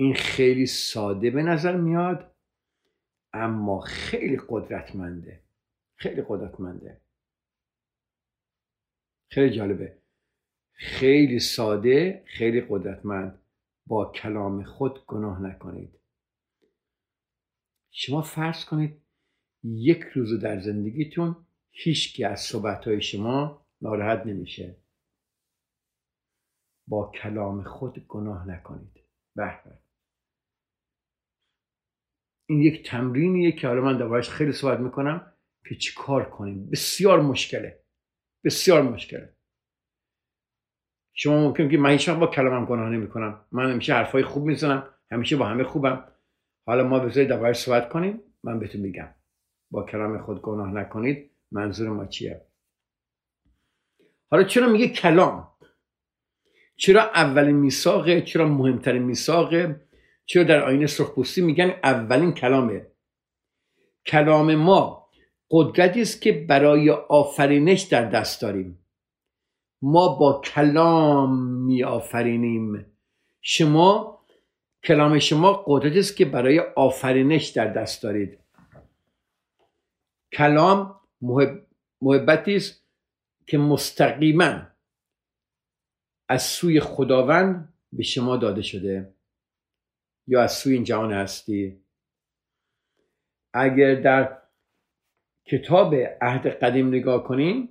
این 0.00 0.14
خیلی 0.14 0.66
ساده 0.66 1.30
به 1.30 1.42
نظر 1.42 1.76
میاد 1.76 2.34
اما 3.32 3.80
خیلی 3.80 4.40
قدرتمنده. 4.48 5.42
خیلی 5.96 6.22
قدرتمنده. 6.28 7.00
خیلی 9.30 9.56
جالبه. 9.56 9.98
خیلی 10.72 11.38
ساده 11.38 12.22
خیلی 12.26 12.66
قدرتمند. 12.68 13.42
با 13.86 14.12
کلام 14.12 14.64
خود 14.64 15.06
گناه 15.06 15.42
نکنید. 15.42 15.98
شما 17.90 18.22
فرض 18.22 18.64
کنید 18.64 19.02
یک 19.64 20.00
روز 20.00 20.40
در 20.40 20.60
زندگیتون 20.60 21.46
هیچ 21.70 22.16
از 22.26 22.40
صحبت 22.40 22.98
شما 23.00 23.66
ناراحت 23.80 24.26
نمیشه. 24.26 24.76
با 26.86 27.12
کلام 27.22 27.62
خود 27.62 28.06
گناه 28.06 28.48
نکنید. 28.48 29.00
به. 29.36 29.87
این 32.50 32.62
یک 32.62 32.90
تمرینیه 32.90 33.52
که 33.52 33.68
حالا 33.68 33.80
من 33.80 33.98
دربارش 33.98 34.30
خیلی 34.30 34.52
صحبت 34.52 34.80
می‌کنم 34.80 35.32
که 35.68 35.74
چی 35.74 35.94
کار 35.96 36.30
کنیم. 36.30 36.70
بسیار 36.70 37.20
مشکله. 37.20 37.84
بسیار 38.44 38.82
مشکله. 38.82 39.34
شما 41.12 41.48
ممکن 41.48 41.68
که 41.68 41.78
من 41.78 41.90
هیچ 41.90 42.10
با 42.10 42.26
کلامم 42.26 42.66
گناه 42.66 42.90
نمی‌کنم. 42.90 43.44
من 43.52 43.70
همیشه 43.70 43.94
حرفای 43.94 44.22
خوب 44.22 44.44
می‌زنم. 44.44 44.94
همیشه 45.10 45.36
با 45.36 45.46
همه 45.46 45.64
خوبم. 45.64 46.04
حالا 46.66 46.88
ما 46.88 46.98
بذارید 46.98 47.28
درباره 47.28 47.52
صحبت 47.52 47.88
کنیم. 47.88 48.20
من 48.44 48.58
بهتون 48.58 48.80
میگم. 48.80 49.14
با 49.70 49.82
کلام 49.82 50.18
خود 50.18 50.42
گناه 50.42 50.72
نکنید. 50.72 51.30
منظور 51.52 51.88
ما 51.88 52.06
چیه؟ 52.06 52.46
حالا 54.30 54.44
چرا 54.44 54.68
میگه 54.68 54.88
کلام؟ 54.88 55.52
چرا 56.76 57.02
اولین 57.02 57.56
میثاقه؟ 57.56 58.22
چرا 58.22 58.48
مهمترین 58.48 59.02
میثاقه؟ 59.02 59.87
چرا 60.30 60.42
در 60.42 60.64
آینه 60.64 60.86
سرخپوستی 60.86 61.40
میگن 61.40 61.74
اولین 61.82 62.32
کلامه؟ 62.32 62.86
کلام 64.06 64.54
ما 64.54 65.08
قدرتی 65.50 66.02
است 66.02 66.22
که 66.22 66.32
برای 66.32 66.90
آفرینش 66.90 67.82
در 67.82 68.10
دست 68.10 68.42
داریم. 68.42 68.78
ما 69.82 70.08
با 70.08 70.40
کلام 70.44 71.44
می 71.64 71.84
آفرینیم 71.84 72.86
شما 73.40 74.18
کلام 74.84 75.18
شما 75.18 75.64
قدرتی 75.66 75.98
است 75.98 76.16
که 76.16 76.24
برای 76.24 76.60
آفرینش 76.60 77.48
در 77.48 77.66
دست 77.66 78.02
دارید. 78.02 78.38
کلام 80.32 81.00
محب... 81.22 81.66
محبتی 82.02 82.56
است 82.56 82.84
که 83.46 83.58
مستقیما 83.58 84.62
از 86.28 86.42
سوی 86.42 86.80
خداوند 86.80 87.74
به 87.92 88.02
شما 88.02 88.36
داده 88.36 88.62
شده. 88.62 89.17
یا 90.28 90.42
از 90.42 90.52
سوی 90.52 90.74
این 90.74 90.84
جهان 90.84 91.12
هستی؟ 91.12 91.84
اگر 93.54 93.94
در 93.94 94.42
کتاب 95.46 95.94
عهد 96.20 96.46
قدیم 96.46 96.88
نگاه 96.88 97.24
کنیم 97.24 97.68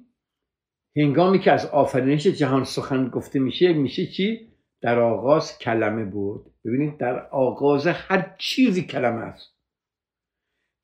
هنگامی 0.96 1.40
که 1.40 1.52
از 1.52 1.66
آفرینش 1.66 2.28
جهان 2.28 2.64
سخن 2.64 3.10
گفته 3.10 3.40
میشه 3.40 3.74
میشه 3.74 4.08
چی؟ 4.08 4.54
در 4.82 5.00
آغاز 5.00 5.58
کلمه 5.60 6.06
بود. 6.06 6.54
ببینید 6.66 6.98
در 6.98 7.28
آغاز 7.28 7.88
هر 7.88 8.36
چیزی 8.38 8.84
کلمه 8.84 9.22
است. 9.22 9.58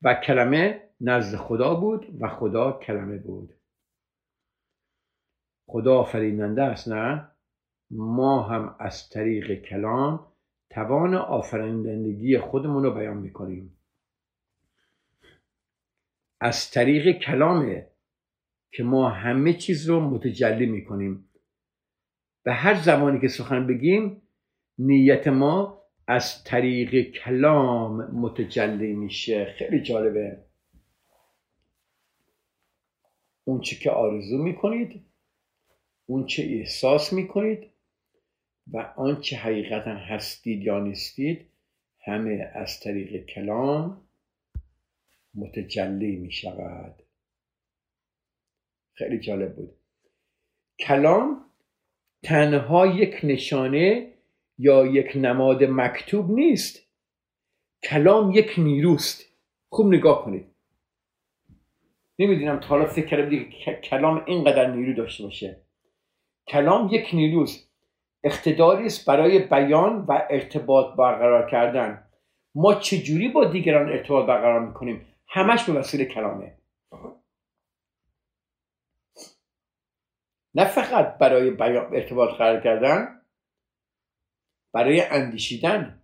و 0.01 0.13
کلمه 0.13 0.89
نزد 1.01 1.37
خدا 1.37 1.75
بود 1.75 2.17
و 2.19 2.27
خدا 2.27 2.71
کلمه 2.71 3.17
بود. 3.17 3.53
خدا 5.67 5.99
آفریننده 5.99 6.63
است 6.63 6.87
نه؟ 6.87 7.31
ما 7.91 8.43
هم 8.43 8.75
از 8.79 9.09
طریق 9.09 9.61
کلام 9.61 10.32
توان 10.73 11.15
آفرینندگی 11.15 12.37
خودمون 12.37 12.83
رو 12.83 12.93
بیان 12.93 13.17
می‌کنیم. 13.17 13.77
از 16.41 16.71
طریق 16.71 17.19
کلامه 17.19 17.87
که 18.71 18.83
ما 18.83 19.09
همه 19.09 19.53
چیز 19.53 19.89
رو 19.89 19.99
متجلی 19.99 20.65
می‌کنیم. 20.65 21.29
به 22.43 22.53
هر 22.53 22.75
زمانی 22.75 23.19
که 23.19 23.27
سخن 23.27 23.67
بگیم 23.67 24.21
نیت 24.77 25.27
ما 25.27 25.83
از 26.07 26.43
طریق 26.43 27.11
کلام 27.11 28.11
متجلی 28.11 28.93
میشه. 28.93 29.45
خیلی 29.57 29.81
جالبه. 29.81 30.37
اون 33.43 33.61
چی 33.61 33.79
که 33.79 33.91
آرزو 33.91 34.37
می‌کنید 34.37 35.05
اون 36.05 36.25
چه 36.25 36.43
احساس 36.43 37.13
می‌کنید 37.13 37.72
و 38.71 38.93
آنچه 38.97 39.35
حقیقتا 39.35 39.95
هستید 39.95 40.61
یا 40.61 40.79
نیستید 40.79 41.49
همه 42.05 42.51
از 42.53 42.79
طریق 42.79 43.25
کلام 43.25 44.01
متجلی 45.35 46.15
می 46.15 46.31
شود 46.31 47.03
خیلی 48.93 49.19
جالب 49.19 49.55
بود. 49.55 49.75
کلام 50.79 51.45
تنها 52.23 52.87
یک 52.87 53.19
نشانه 53.23 54.13
یا 54.57 54.85
یک 54.85 55.11
نماد 55.15 55.63
مکتوب 55.63 56.31
نیست. 56.31 56.87
کلام 57.83 58.31
یک 58.31 58.53
نیروست. 58.57 59.25
خوب 59.69 59.93
نگاه 59.93 60.25
کنید. 60.25 60.45
نمی‌دونم 62.19 62.59
تا 62.59 62.67
حالا 62.67 62.85
فکر 62.85 63.05
کردم 63.07 63.49
کلام 63.81 64.23
اینقدر 64.27 64.71
نیرو 64.71 64.93
داشته 64.93 65.23
باشه. 65.23 65.61
کلام 66.47 66.89
یک 66.91 67.09
نیروست. 67.13 67.72
اقتداری 68.23 68.85
است 68.85 69.05
برای 69.05 69.39
بیان 69.39 70.05
و 70.05 70.27
ارتباط 70.29 70.97
برقرار 70.97 71.49
کردن. 71.49 72.09
ما 72.55 72.73
چجوری 72.73 73.29
با 73.29 73.45
دیگران 73.45 73.89
ارتباط 73.89 74.25
برقرار 74.25 74.67
می‌کنیم؟ 74.67 75.07
همش 75.27 75.69
به 75.69 75.73
وسیله 75.73 76.05
کلامه. 76.05 76.57
نه 80.55 80.65
فقط 80.65 81.17
برای 81.17 81.51
بیان 81.51 81.95
ارتباط 81.95 82.29
قرار 82.29 82.61
کردن 82.61 83.21
برای 84.73 85.01
اندیشیدن 85.01 86.03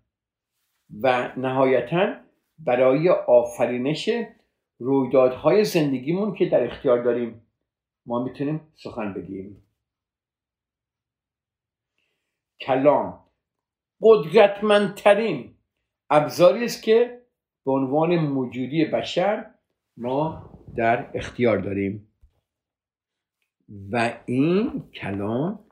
و 1.01 1.31
نهایتا 1.37 2.15
برای 2.59 3.09
آفرینش 3.09 4.09
رویدادهای 4.79 5.63
زندگیمون 5.63 6.35
که 6.35 6.45
در 6.49 6.63
اختیار 6.63 7.03
داریم. 7.03 7.47
ما 8.05 8.23
می‌تونیم 8.23 8.73
سخن 8.75 9.13
بگیم. 9.13 9.68
کلام. 12.61 13.25
قدرتمندترین 14.01 15.55
ابزاری 16.09 16.65
است 16.65 16.83
که 16.83 17.21
به 17.65 17.71
عنوان 17.71 18.15
موجودی 18.15 18.85
بشر 18.85 19.45
ما 19.97 20.49
در 20.75 21.11
اختیار 21.13 21.57
داریم. 21.57 22.13
و 23.91 24.19
این 24.25 24.83
کلام 24.91 25.65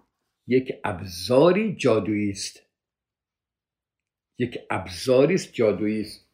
یک 0.47 0.73
ابزاری 0.83 1.75
جادویی 1.75 2.29
است. 2.29 2.63
یک 4.39 4.57
ابزاری 4.69 5.33
است 5.33 5.53
جادویی 5.53 6.01
است. 6.01 6.29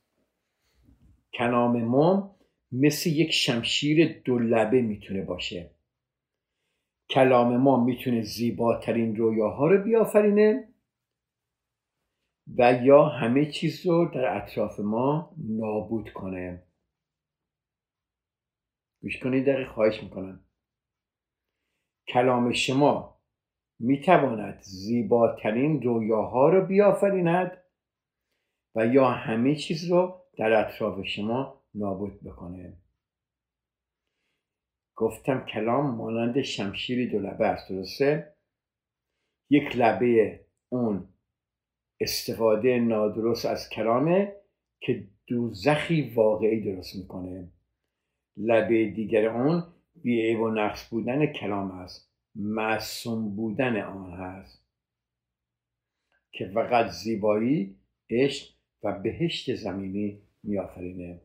کلام 1.34 1.84
ما 1.84 2.36
مثل 2.72 3.10
یک 3.10 3.32
شمشیر 3.32 4.22
دو 4.26 4.39
لبه 4.39 4.82
می‌تونه 4.82 5.22
باشه. 5.22 5.72
کلام 7.13 7.58
ما 7.58 7.84
می‌تونه 7.84 8.21
زیباترین 8.21 9.15
رویاها 9.15 9.67
رو 9.67 9.84
بیافرینه 9.84 10.73
و 12.58 12.80
یا 12.84 13.06
همه 13.06 13.52
چیز 13.52 13.86
رو 13.86 14.12
در 14.13 14.38
اطراف 14.38 14.80
ما 14.80 15.36
نابود 15.38 16.13
کنه. 16.13 16.63
گوش 19.02 19.19
کنید 19.19 19.45
دقیق 19.45 19.67
خواهش 19.67 20.04
می‌کنم. 20.04 20.45
کلام 22.08 22.52
شما 22.54 23.19
می‌تواند 23.80 24.62
زیباترین 24.62 25.82
رویاها 25.82 26.49
رو 26.49 26.65
بیافریند 26.65 27.63
و 28.76 28.86
یا 28.86 29.10
همه 29.10 29.56
چیز 29.56 29.91
رو 29.91 30.26
در 30.38 30.54
اطراف 30.54 31.04
شما 31.06 31.63
نابود 31.76 32.23
بکنه. 32.23 32.83
گفتم 34.95 35.45
کلام 35.45 35.95
مانند 35.95 36.41
شمشیری 36.41 37.08
دو 37.08 37.19
لبه 37.19 37.47
است 37.47 37.69
درسته؟ 37.69 38.34
یک 39.49 39.77
لبه 39.77 40.39
اون 40.69 41.08
استفاده 41.99 42.79
نادرست 42.79 43.45
از 43.45 43.69
کلامه 43.69 44.36
که 44.79 45.08
دوزخی 45.27 46.13
واقعی 46.15 46.62
درست 46.62 46.95
می‌کنه. 46.95 47.51
لبه 48.38 48.91
دیگر 48.91 49.27
اون 49.27 49.63
بیعیب 49.95 50.39
و 50.39 50.49
نقص 50.49 50.89
بودن 50.89 51.25
کلام 51.25 51.71
است. 51.71 52.13
معصوم 52.36 53.36
بودن 53.36 53.82
آن 53.82 54.12
هست. 54.12 54.63
که 56.32 56.51
فقط 56.53 56.91
زیبایی 56.91 57.75
عشق 58.10 58.53
و 58.84 58.99
بهشت 58.99 59.56
زمینی 59.56 60.21
میآفرینه. 60.43 61.21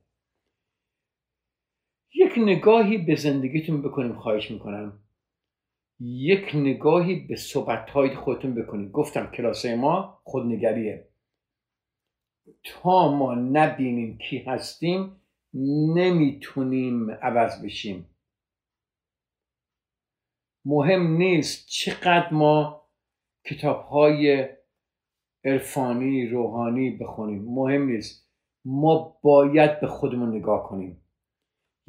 یک 2.15 2.33
نگاهی 2.37 2.99
به 2.99 3.15
زندگیتون 3.15 3.83
بکنیم 3.83 4.13
خواهش 4.13 4.51
می‌کنم. 4.51 5.03
یک 6.01 6.51
نگاهی 6.55 7.27
به 7.27 7.37
صحبت 7.37 7.91
خودتون 8.17 8.55
بکنید. 8.55 8.93
گفتم 8.93 9.27
کلاسه 9.27 9.77
ما 9.77 10.21
خودنگریه. 10.25 11.09
تا 12.65 13.17
ما 13.17 13.35
نبینیم 13.35 14.19
کی 14.19 14.39
هستیم 14.39 15.21
نمی‌تونیم 15.95 17.11
عوض 17.11 17.65
بشیم. 17.65 18.07
مهم 20.65 21.17
نیست 21.17 21.69
چقدر 21.69 22.33
ما 22.33 22.85
کتاب 23.45 23.85
های 23.85 24.49
عرفانی 25.45 26.27
روحانی 26.27 26.91
بخونیم. 26.91 27.45
مهم 27.45 27.83
نیست. 27.83 28.29
ما 28.65 29.19
باید 29.23 29.81
به 29.81 29.87
خودمون 29.87 30.37
نگاه 30.37 30.69
کنیم. 30.69 31.03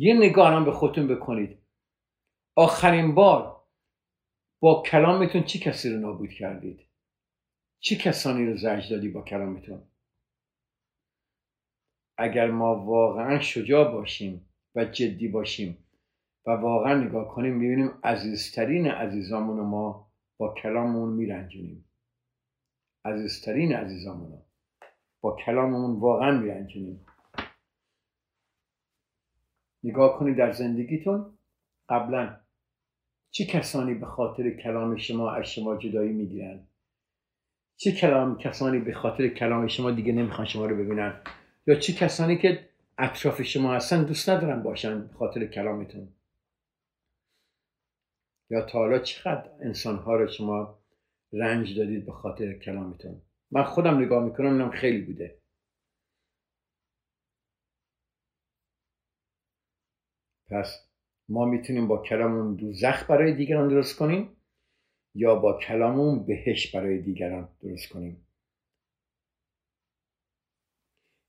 یه 0.02 0.14
نگاه 0.14 0.54
هم 0.54 0.66
به 0.66 0.72
خودتون 0.72 1.08
بکنید. 1.08 1.58
آخرین 2.56 3.16
بار 3.16 3.64
با 4.62 4.84
کلامتون 4.86 5.44
چه 5.44 5.60
کسی 5.60 5.90
رو 5.90 6.00
نابود 6.00 6.30
کردید؟ 6.30 6.90
چه 7.80 7.96
کسانی 7.96 8.46
رو 8.46 8.58
زجر 8.58 8.90
دادی 8.90 9.10
با 9.10 9.22
کلامتون؟ 9.22 9.84
اگر 12.18 12.52
ما 12.52 12.86
واقعا 12.86 13.40
شجاع 13.40 13.92
باشیم 13.92 14.50
و 14.76 14.86
جدی 14.86 15.28
باشیم 15.28 15.86
و 16.46 16.52
واقعا 16.52 16.94
نگاه 17.04 17.28
کنیم 17.28 17.54
می‌بینیم 17.54 17.92
عزیزترین 18.04 18.88
عزیزامون 18.88 19.58
رو 19.58 19.64
ما 19.64 20.12
با 20.40 20.54
کلاممون 20.54 21.14
میرنجونیم. 21.14 21.86
عزیزترین 23.06 23.76
عزیزامون 23.76 24.42
با 25.22 25.36
کلاممون 25.46 26.00
واقعا 26.00 26.32
میرنجونیم. 26.32 27.06
نگاه 29.84 30.20
کنید 30.20 30.38
در 30.38 30.52
زندگیتون 30.52 31.38
قبلا 31.90 32.40
چه 33.32 33.46
کسانی 33.46 33.94
به 33.94 34.06
خاطر 34.06 34.50
کلام 34.50 34.98
شما 34.98 35.32
از 35.32 35.46
شما 35.46 35.78
جدایی 35.78 36.14
می‌گیرن 36.14 36.68
چه 37.78 37.92
کلام 37.92 38.38
کسانی 38.38 38.80
به 38.80 38.94
خاطر 38.94 39.28
کلام 39.28 39.68
شما 39.68 39.92
دیگه 39.92 40.14
نمی‌خوان 40.14 40.48
شما 40.48 40.66
رو 40.66 40.76
ببینن؟ 40.76 41.22
یا 41.68 41.76
چه 41.76 41.94
کسانی 41.94 42.38
که 42.38 42.70
اطراف 42.98 43.42
شما 43.42 43.74
هستن 43.74 44.04
دوست 44.04 44.30
ندارن 44.30 44.64
باشن 44.64 45.08
به 45.08 45.14
خاطر 45.14 45.46
کلامتون؟ 45.46 46.08
یا 48.50 48.62
تا 48.62 48.80
حالا 48.80 49.00
چقدر 49.00 49.50
انسانها 49.62 50.16
رو 50.16 50.28
شما 50.28 50.80
رنج 51.34 51.78
دادید 51.78 52.06
به 52.06 52.12
خاطر 52.12 52.54
کلامتون؟ 52.54 53.22
من 53.52 53.64
خودم 53.64 53.98
نگاه 53.98 54.24
می‌کنم 54.24 54.54
اینم 54.54 54.72
خیلی 54.72 55.02
بوده. 55.02 55.39
پس 60.52 60.90
ما 61.30 61.46
می‌تونیم 61.46 61.88
با 61.88 61.98
کلاممون 61.98 62.56
دوزخ 62.56 63.10
برای 63.10 63.34
دیگران 63.34 63.68
درست 63.68 63.96
کنیم 63.96 64.30
یا 65.16 65.36
با 65.36 65.60
کلاممون 65.60 66.26
بهش 66.26 66.76
برای 66.76 67.02
دیگران 67.02 67.50
درست 67.62 67.90
کنیم؟ 67.90 68.28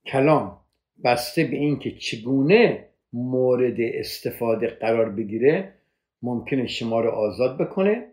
کلام 0.06 0.61
بسته 1.04 1.44
به 1.44 1.56
اینکه 1.56 1.90
چگونه 1.90 2.88
مورد 3.12 3.76
استفاده 3.80 4.66
قرار 4.66 5.11
بگیره 5.11 5.74
ممکنه 6.22 6.66
شما 6.66 7.00
رو 7.00 7.11
آزاد 7.11 7.59
بکنه 7.59 8.12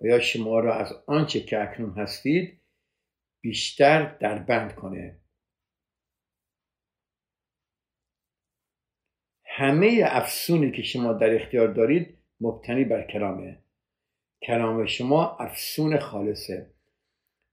و 0.00 0.06
یا 0.06 0.20
شما 0.20 0.60
رو 0.60 0.72
از 0.72 0.92
آنچه 1.06 1.40
که 1.40 1.62
اکنون 1.62 1.90
هستید 1.90 2.60
بیشتر 3.40 4.16
در 4.18 4.38
بند 4.38 4.74
کنه. 4.74 5.16
همه 9.58 10.02
افسونی 10.04 10.70
که 10.72 10.82
شما 10.82 11.12
در 11.12 11.34
اختیار 11.34 11.68
دارید 11.68 12.18
مبتنی 12.40 12.84
بر 12.84 13.02
کلامه. 13.02 13.58
کلام 14.42 14.86
شما 14.86 15.36
افسون 15.36 15.98
خالصه 15.98 16.70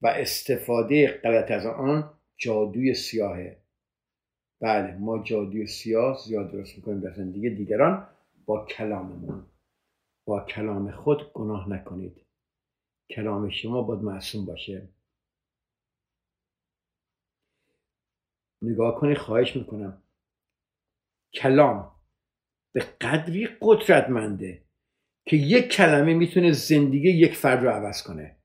و 0.01 0.07
استفاده 0.07 1.07
غلط 1.07 1.51
از 1.51 1.65
آن 1.65 2.13
جادوی 2.37 2.93
سیاهه. 2.93 3.57
بله 4.61 4.95
ما 4.95 5.23
جادوی 5.23 5.67
سیاه 5.67 6.17
زیاد 6.17 6.51
درست 6.51 6.75
می‌کنیم 6.75 6.99
در 6.99 7.13
زندگی 7.13 7.49
دیگران. 7.49 8.07
با 8.45 8.65
کلاممون. 8.65 9.45
با 10.25 10.45
کلام 10.45 10.91
خود 10.91 11.33
گناه 11.33 11.69
نکنید. 11.69 12.21
کلام 13.09 13.49
شما 13.49 13.81
باید 13.81 14.01
معصوم 14.03 14.45
باشه. 14.45 14.89
نگاه 18.61 18.95
کنید 18.99 19.17
خواهش 19.17 19.55
می‌کنم. 19.55 20.01
کلام 21.33 21.94
به 22.75 22.81
قدری 23.01 23.49
قدرتمنده 23.61 24.63
که 25.25 25.35
یک 25.35 25.67
کلمه 25.67 26.13
می‌تونه 26.13 26.51
زندگی 26.51 27.09
یک 27.09 27.35
فرد 27.35 27.63
رو 27.63 27.69
عوض 27.69 28.03
کنه. 28.03 28.38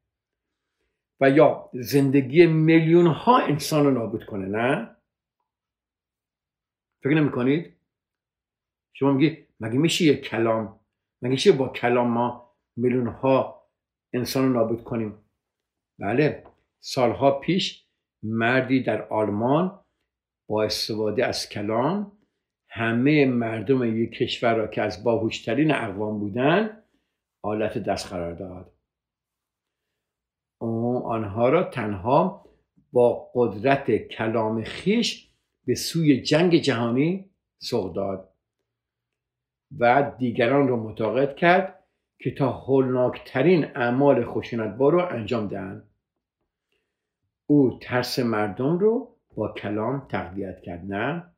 و 1.20 1.30
یا 1.30 1.70
زندگی 1.74 2.46
میلیون 2.46 3.06
ها 3.06 3.38
انسان 3.38 3.84
رو 3.84 3.90
نابود 3.90 4.24
کنه 4.24 4.46
نه؟ 4.46 4.96
فکر 7.02 7.14
نمی 7.14 7.30
کنید 7.30 7.76
شما 8.92 9.12
میگی 9.12 9.46
مگه 9.60 9.78
میشه 9.78 10.04
یک 10.04 10.20
کلام 10.20 10.80
مگه 11.22 11.32
میشه 11.32 11.52
با 11.52 11.68
کلام 11.68 12.08
ما 12.10 12.56
میلیون 12.76 13.06
ها 13.06 13.68
انسان 14.12 14.44
رو 14.44 14.52
نابود 14.52 14.84
کنیم؟ 14.84 15.18
بله 15.98 16.44
سالها 16.80 17.38
پیش 17.38 17.86
مردی 18.22 18.82
در 18.82 19.08
آلمان 19.08 19.84
با 20.48 20.64
استفاده 20.64 21.26
از 21.26 21.48
کلام 21.48 22.19
همه 22.70 23.26
مردم 23.26 24.02
یک 24.02 24.10
کشور 24.10 24.54
را 24.54 24.66
که 24.66 24.82
از 24.82 25.04
باهوشترین 25.04 25.74
اقوام 25.74 26.18
بودن 26.18 26.82
آلت 27.42 27.78
دست 27.78 28.12
قرار 28.12 28.32
داد. 28.32 28.72
آنها 31.04 31.48
را 31.48 31.62
تنها 31.62 32.44
با 32.92 33.30
قدرت 33.34 33.96
کلام 33.96 34.64
خیش 34.64 35.30
به 35.66 35.74
سوی 35.74 36.22
جنگ 36.22 36.56
جهانی 36.56 37.30
سوق 37.58 37.94
داد 37.94 38.28
و 39.78 40.12
دیگران 40.18 40.68
را 40.68 40.76
متقاعد 40.76 41.36
کرد 41.36 41.84
که 42.18 42.30
تا 42.30 42.52
هولناکترین 42.52 43.64
اعمال 43.64 44.24
خشونتبار 44.24 44.92
رو 44.92 45.06
انجام 45.10 45.48
دهند. 45.48 45.90
او 47.46 47.78
ترس 47.82 48.18
مردم 48.18 48.78
رو 48.78 49.16
با 49.36 49.52
کلام 49.52 50.06
تقویت 50.08 50.60
کرد. 50.60 50.84
نه 50.92 51.29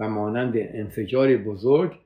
و 0.00 0.08
مانند 0.08 0.54
انفجار 0.56 1.36
بزرگ 1.36 2.00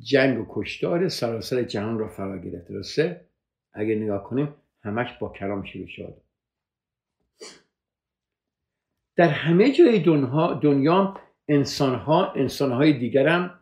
جنگ 0.00 0.40
و 0.40 0.46
کشتار 0.48 1.08
سراسر 1.08 1.62
جهان 1.62 1.98
را 1.98 2.08
فرا 2.08 2.38
گرفت. 2.38 2.68
درسته؟ 2.68 3.26
اگه 3.72 3.94
نگاه 3.94 4.24
کنیم 4.24 4.54
همش 4.82 5.08
با 5.20 5.28
کلام 5.28 5.64
شروع 5.64 5.86
شد. 5.86 6.16
در 9.16 9.28
همه 9.28 9.72
جای 9.72 9.98
دنیا, 9.98 10.54
دنیا 10.62 11.20
انسان 11.48 11.94
ها 11.94 12.32
انسان 12.32 12.72
های 12.72 12.92
دیگر 12.92 13.26
هم 13.28 13.60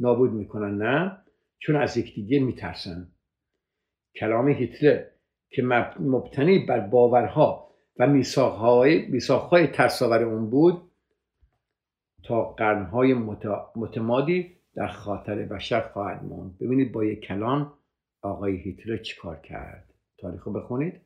نابود 0.00 0.32
می‌کنن 0.32 0.78
نه؟ 0.78 1.18
چون 1.58 1.76
از 1.76 1.96
یکدیگه 1.96 2.40
میترسن. 2.40 3.08
کلام 4.16 4.48
هیتلر 4.48 5.04
که 5.50 5.62
مبتنی 6.00 6.58
بر 6.58 6.80
باورها 6.80 7.70
و 7.98 8.06
میساخهای 8.06 9.66
ترساور 9.66 10.22
اون 10.22 10.50
بود 10.50 10.91
تا 12.22 12.44
قرنهای 12.44 13.14
متمادی 13.76 14.56
در 14.74 14.88
خاطر 14.88 15.34
بشر 15.34 15.80
خواهد 15.80 16.24
موند. 16.24 16.58
ببینید 16.58 16.92
با 16.92 17.04
یک 17.04 17.20
کلام 17.20 17.72
آقای 18.22 18.56
هیتلر 18.56 18.96
چیکار 18.96 19.40
کرد. 19.40 19.94
تاریخ 20.18 20.48
بخونید. 20.48 21.00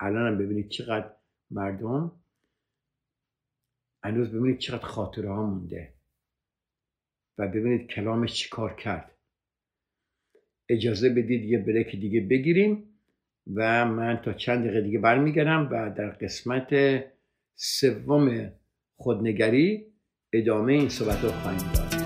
الان 0.00 0.26
هم 0.26 0.38
ببینید 0.38 0.68
چقدر 0.68 1.10
مردم 1.50 2.12
هنوز 4.04 4.28
ببینید 4.28 4.58
چقدر 4.58 4.86
خاطره 4.86 5.30
ها 5.30 5.46
مونده 5.46 5.94
و 7.38 7.48
ببینید 7.48 7.86
کلامش 7.86 8.34
چیکار 8.34 8.74
کرد. 8.74 9.10
اجازه 10.68 11.08
بدید 11.10 11.44
یه 11.44 11.58
بریک 11.58 11.90
دیگه 11.96 12.20
بگیریم 12.20 12.94
و 13.54 13.84
من 13.84 14.16
تا 14.16 14.32
چند 14.32 14.64
دقیقه 14.64 14.80
دیگه 14.80 14.98
برمیگردم 14.98 15.68
و 15.70 15.90
در 15.90 16.10
قسمت 16.10 16.74
سوم 17.54 18.52
خودنگری 18.96 19.89
ادامه 20.32 20.72
این 20.72 20.88
صحبت 20.88 21.24
رو 21.24 21.30
خواهیم 21.30 21.72
داد. 21.74 21.99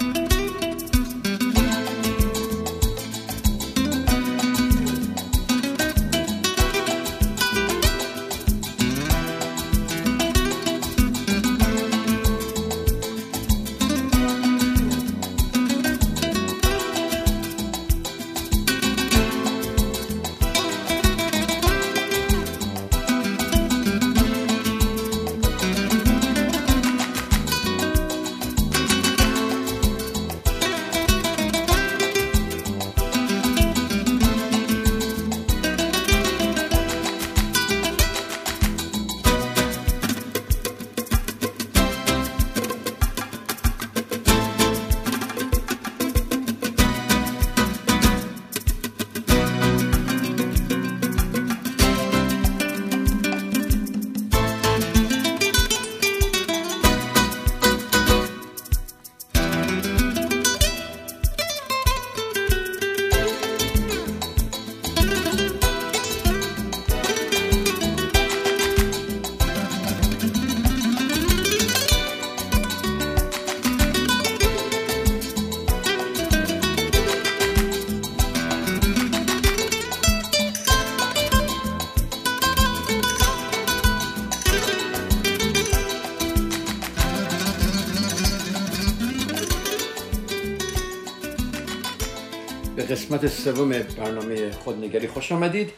قسمت 93.05 93.27
سوم 93.27 93.69
برنامه 93.69 94.51
خودنگری. 94.51 95.09
خوش 95.09 95.33
آمدید. 95.33 95.73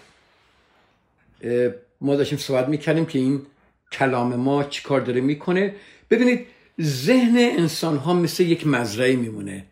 ما 2.01 2.17
داشتیم 2.17 2.39
صحبت 2.39 2.69
می‌کردیم 2.69 3.07
که 3.07 3.19
این 3.19 3.47
کلام 3.93 4.37
ما 4.37 4.65
چی 4.65 4.83
کار 4.83 5.01
داره 5.01 5.21
می‌کنه. 5.21 5.75
ببینید 6.11 6.47
ذهن 6.81 7.37
انسان 7.37 7.97
ها 7.97 8.15
مثل 8.15 8.43
یک 8.43 8.67
مزرعه 8.67 9.17
میمونه. 9.17 9.67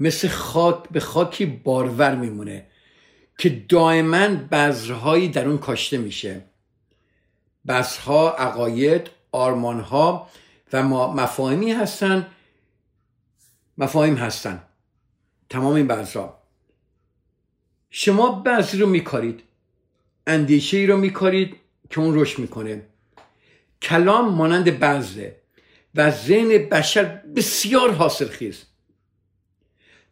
مثل 0.00 0.28
خاک 0.28 0.88
به 0.90 1.00
خاکی 1.00 1.46
بارور 1.46 2.14
میمونه 2.14 2.66
که 3.38 3.64
دائما 3.68 4.28
بذرهایی 4.28 5.28
در 5.28 5.48
اون 5.48 5.58
کاشته 5.58 5.98
میشه. 5.98 6.44
بذرها 7.68 8.30
عقاید 8.30 9.10
آرمانها 9.32 10.30
و 10.72 10.82
مفاهیمی 10.88 11.72
هستن. 11.72 12.26
مفاهیم 13.78 14.14
هستن. 14.14 14.62
تمام 15.50 15.74
این 15.74 15.86
بذرها. 15.86 16.43
شما 17.96 18.30
بذر 18.30 18.78
رو 18.78 18.86
میکارید. 18.86 19.42
اندیشه 20.26 20.76
ای 20.76 20.86
رو 20.86 20.96
میکارید 20.96 21.56
که 21.90 22.00
اون 22.00 22.20
رشد 22.20 22.38
می‌کنه. 22.38 22.82
کلام 23.82 24.34
مانند 24.34 24.80
بذره 24.80 25.40
و 25.94 26.10
ذهن 26.10 26.48
بشر 26.48 27.04
بسیار 27.36 27.90
حاصل 27.92 28.28
خیز 28.28 28.62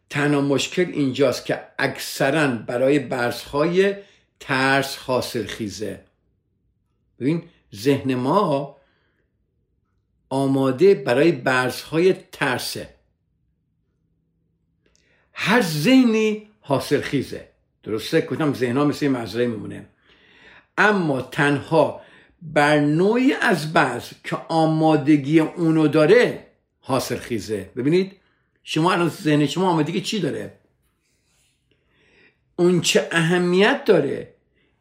تنها 0.09 0.41
مشکل 0.41 0.85
اینجاست 0.91 1.45
که 1.45 1.63
اکثرا 1.79 2.47
برای 2.47 2.99
برزهای 2.99 3.95
ترس 4.39 4.97
حاصل 4.97 5.45
خیزه 5.45 6.05
ببین 7.19 7.43
ذهن 7.75 8.15
ما 8.15 8.77
آماده 10.29 10.95
برای 10.95 11.31
برزهای 11.31 12.13
ترسه. 12.13 12.89
هر 15.33 15.61
ذهنی 15.61 16.49
حاصل 16.61 17.01
خیزه 17.01 17.52
درسته؟ 17.83 18.21
کدام 18.21 18.53
ذهن 18.53 18.77
ها 18.77 18.85
مثل 18.85 19.07
مزرعه 19.07 19.47
میمونه؟ 19.47 19.85
اما 20.77 21.21
تنها 21.21 22.01
بر 22.41 22.79
نوعی 22.79 23.33
از 23.33 23.73
بعض 23.73 24.09
که 24.23 24.35
آمادگی 24.35 25.39
اونو 25.39 25.87
داره 25.87 26.47
حاصل 26.79 27.17
خیزه. 27.17 27.69
ببینید 27.75 28.11
شما 28.63 28.91
الان 28.91 29.09
ذهن 29.09 29.45
شما 29.45 29.69
آمادگی 29.69 30.01
چی 30.01 30.19
داره؟ 30.19 30.53
اون 32.55 32.81
چه 32.81 33.07
اهمیت 33.11 33.85
داره 33.85 34.33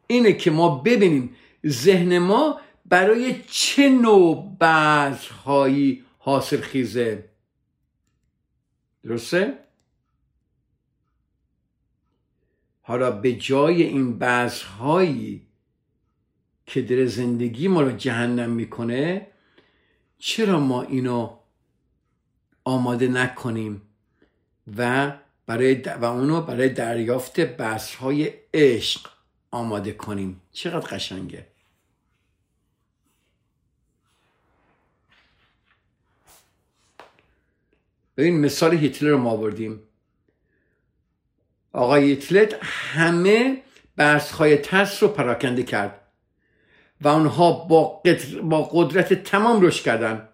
اینه 0.07 0.33
که 0.33 0.51
ما 0.51 0.79
ببینیم 0.79 1.37
ذهن 1.67 2.19
ما 2.19 2.61
برای 2.87 3.37
چه 3.51 3.89
نوع 3.89 4.57
بعضهایی 4.59 6.05
حاصل 6.19 6.61
خیزه. 6.61 7.25
درسته؟ 9.05 9.59
حالا 12.83 13.11
به 13.11 13.33
جای 13.33 13.83
این 13.83 14.19
بعضهایی 14.19 15.47
که 16.67 16.83
در 16.83 17.07
زندگی 17.07 17.69
ما 17.69 17.83
رو 17.83 17.93
جهنم 17.93 18.51
می‌کنه 18.51 19.27
چرا 20.19 20.61
ما 20.61 20.83
اینو 20.83 21.37
آماده 22.65 23.09
نکنیم 23.09 23.83
و 24.77 25.13
برای 25.47 25.75
و 25.75 26.05
اونو 26.05 26.41
برای 26.41 26.69
دریافت 26.69 27.41
بحثهای 27.41 28.33
عشق 28.55 29.11
آماده 29.51 29.93
کنیم؟ 29.93 30.41
چقدر 30.53 30.87
قشنگه. 30.87 31.47
ببین 38.17 38.41
مثال 38.41 38.77
هیتلر 38.77 39.11
رو 39.11 39.19
ما 39.19 39.31
آوردیم. 39.31 39.81
آقای 41.73 42.05
هیتلر 42.05 42.55
همه 42.63 43.63
های 44.39 44.57
ترس 44.57 45.03
رو 45.03 45.09
پراکنده 45.09 45.63
کرد 45.63 46.01
و 47.01 47.09
آنها 47.09 47.53
با, 47.53 48.03
با 48.43 48.63
قدرت 48.63 49.13
تمام 49.15 49.61
رشد 49.61 49.85
کردن 49.85 50.29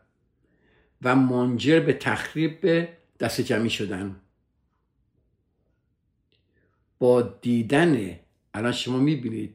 و 1.03 1.17
منجر 1.17 1.81
به 1.81 1.93
تخریب 1.93 2.89
دست 3.21 3.41
جمعی 3.41 3.71
شدن. 3.71 4.17
با 6.99 7.23
دیدن 7.23 8.19
الان 8.55 8.73
شما 8.73 8.99
می‌بینید 8.99 9.55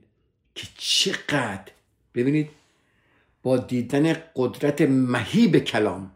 که 0.55 0.67
چقدر 0.77 1.71
ببینید 2.15 2.49
با 3.43 3.57
دیدن 3.57 4.13
قدرت 4.35 4.81
مهیب 4.81 5.57
کلام 5.57 6.11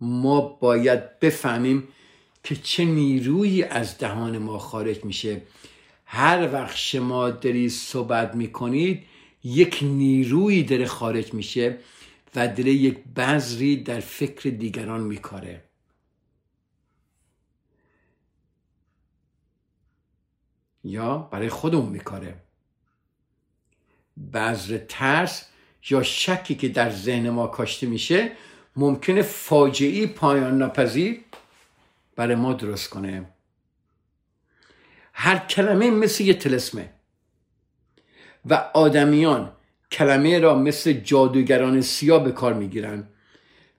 ما 0.00 0.40
باید 0.40 1.20
بفهمیم 1.20 1.88
که 2.44 2.56
چه 2.56 2.84
نیرویی 2.84 3.62
از 3.62 3.98
دهان 3.98 4.38
ما 4.38 4.58
خارج 4.58 5.04
میشه. 5.04 5.42
هر 6.06 6.52
وقت 6.52 6.76
شما 6.76 7.30
دارید 7.30 7.70
صحبت 7.70 8.34
می‌کنید 8.34 9.06
یک 9.44 9.78
نیرویی 9.82 10.62
داره 10.62 10.86
خارج 10.86 11.34
میشه 11.34 11.78
و 12.34 12.48
دل 12.48 12.66
یک 12.66 12.98
بذری 13.16 13.76
در 13.76 14.00
فکر 14.00 14.50
دیگران 14.50 15.00
میکاره. 15.00 15.64
یا 20.84 21.18
برای 21.18 21.48
خودمون 21.48 21.88
میکاره. 21.88 22.34
بذر 24.32 24.78
ترس 24.88 25.48
یا 25.90 26.02
شکی 26.02 26.54
که 26.54 26.68
در 26.68 26.90
ذهن 26.90 27.30
ما 27.30 27.46
کاشته 27.46 27.86
میشه 27.86 28.32
ممکنه 28.76 29.22
فاجعی 29.22 30.06
پایان 30.06 30.62
نپذیر 30.62 31.20
برای 32.16 32.34
ما 32.34 32.52
درست 32.52 32.90
کنه. 32.90 33.28
هر 35.12 35.38
کلمه 35.38 35.90
مثل 35.90 36.24
یه 36.24 36.34
تلسمه. 36.34 36.92
و 38.44 38.54
آدمیان 38.74 39.52
کلمه 39.92 40.38
را 40.38 40.54
مثل 40.54 40.92
جادوگران 40.92 41.80
سیاه 41.80 42.24
به 42.24 42.32
کار 42.32 42.54
می‌گیرن 42.54 43.08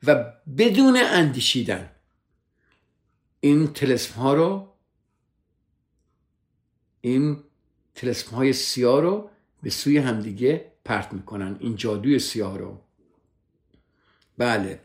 و 0.03 0.33
بدون 0.57 0.97
اندیشیدن 0.97 1.89
این 3.39 3.67
تلسم 3.67 4.13
ها 4.13 4.33
رو 4.33 4.73
این 7.01 7.43
تلسم 7.95 8.35
های 8.35 8.53
سیاه 8.53 9.01
رو 9.01 9.29
به 9.63 9.69
سوی 9.69 9.97
همدیگه 9.97 10.71
پرت 10.85 11.13
می‌کنن 11.13 11.57
این 11.59 11.75
جادوی 11.75 12.19
سیاه 12.19 12.57
رو. 12.57 12.81
بله. 14.37 14.79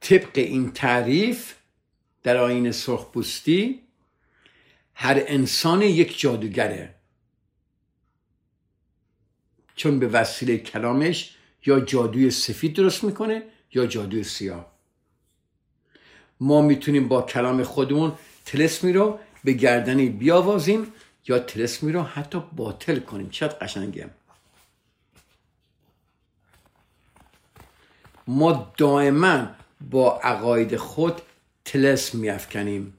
طبق 0.00 0.30
این 0.34 0.72
تعریف 0.72 1.54
در 2.22 2.36
آین 2.36 2.72
سرخپوستی 2.72 3.82
هر 4.94 5.22
انسان 5.26 5.82
یک 5.82 6.20
جادوگره. 6.20 6.94
چون 9.76 9.98
به 9.98 10.08
وسیله 10.08 10.58
کلامش 10.58 11.36
یا 11.66 11.80
جادوی 11.80 12.30
سفید 12.30 12.76
درست 12.76 13.04
می‌کنه 13.04 13.42
یا 13.72 13.86
جادوی 13.86 14.24
سیاه. 14.24 14.72
ما 16.40 16.62
می‌تونیم 16.62 17.08
با 17.08 17.22
کلام 17.22 17.62
خودمون 17.62 18.12
تلسمی 18.44 18.92
رو 18.92 19.18
به 19.44 19.52
گردنی 19.52 20.08
بیاوازیم 20.08 20.92
یا 21.28 21.38
تلسمی 21.38 21.92
رو 21.92 22.02
حتی 22.02 22.42
باطل 22.56 23.00
کنیم. 23.00 23.30
چقدر 23.30 23.58
قشنگه. 23.58 24.10
ما 28.26 28.72
دائما 28.76 29.46
با 29.80 30.20
عقاید 30.20 30.76
خود 30.76 31.22
تلسم 31.64 32.18
میافکنیم. 32.18 32.98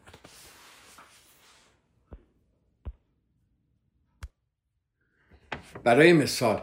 برای 5.83 6.13
مثال 6.13 6.61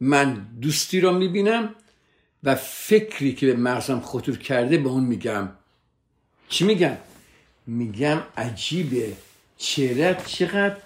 من 0.00 0.34
دوستی 0.60 1.00
رو 1.00 1.18
می‌بینم 1.18 1.74
و 2.42 2.54
فکری 2.54 3.34
که 3.34 3.46
به 3.46 3.56
مغزم 3.56 4.00
خطور 4.00 4.38
کرده 4.38 4.78
به 4.78 4.88
اون 4.88 5.04
میگم. 5.04 5.48
چی 6.48 6.64
میگم؟ 6.64 6.96
میگم 7.66 8.22
عجیبه. 8.36 9.16
چهره 9.58 10.22
چقدر 10.26 10.76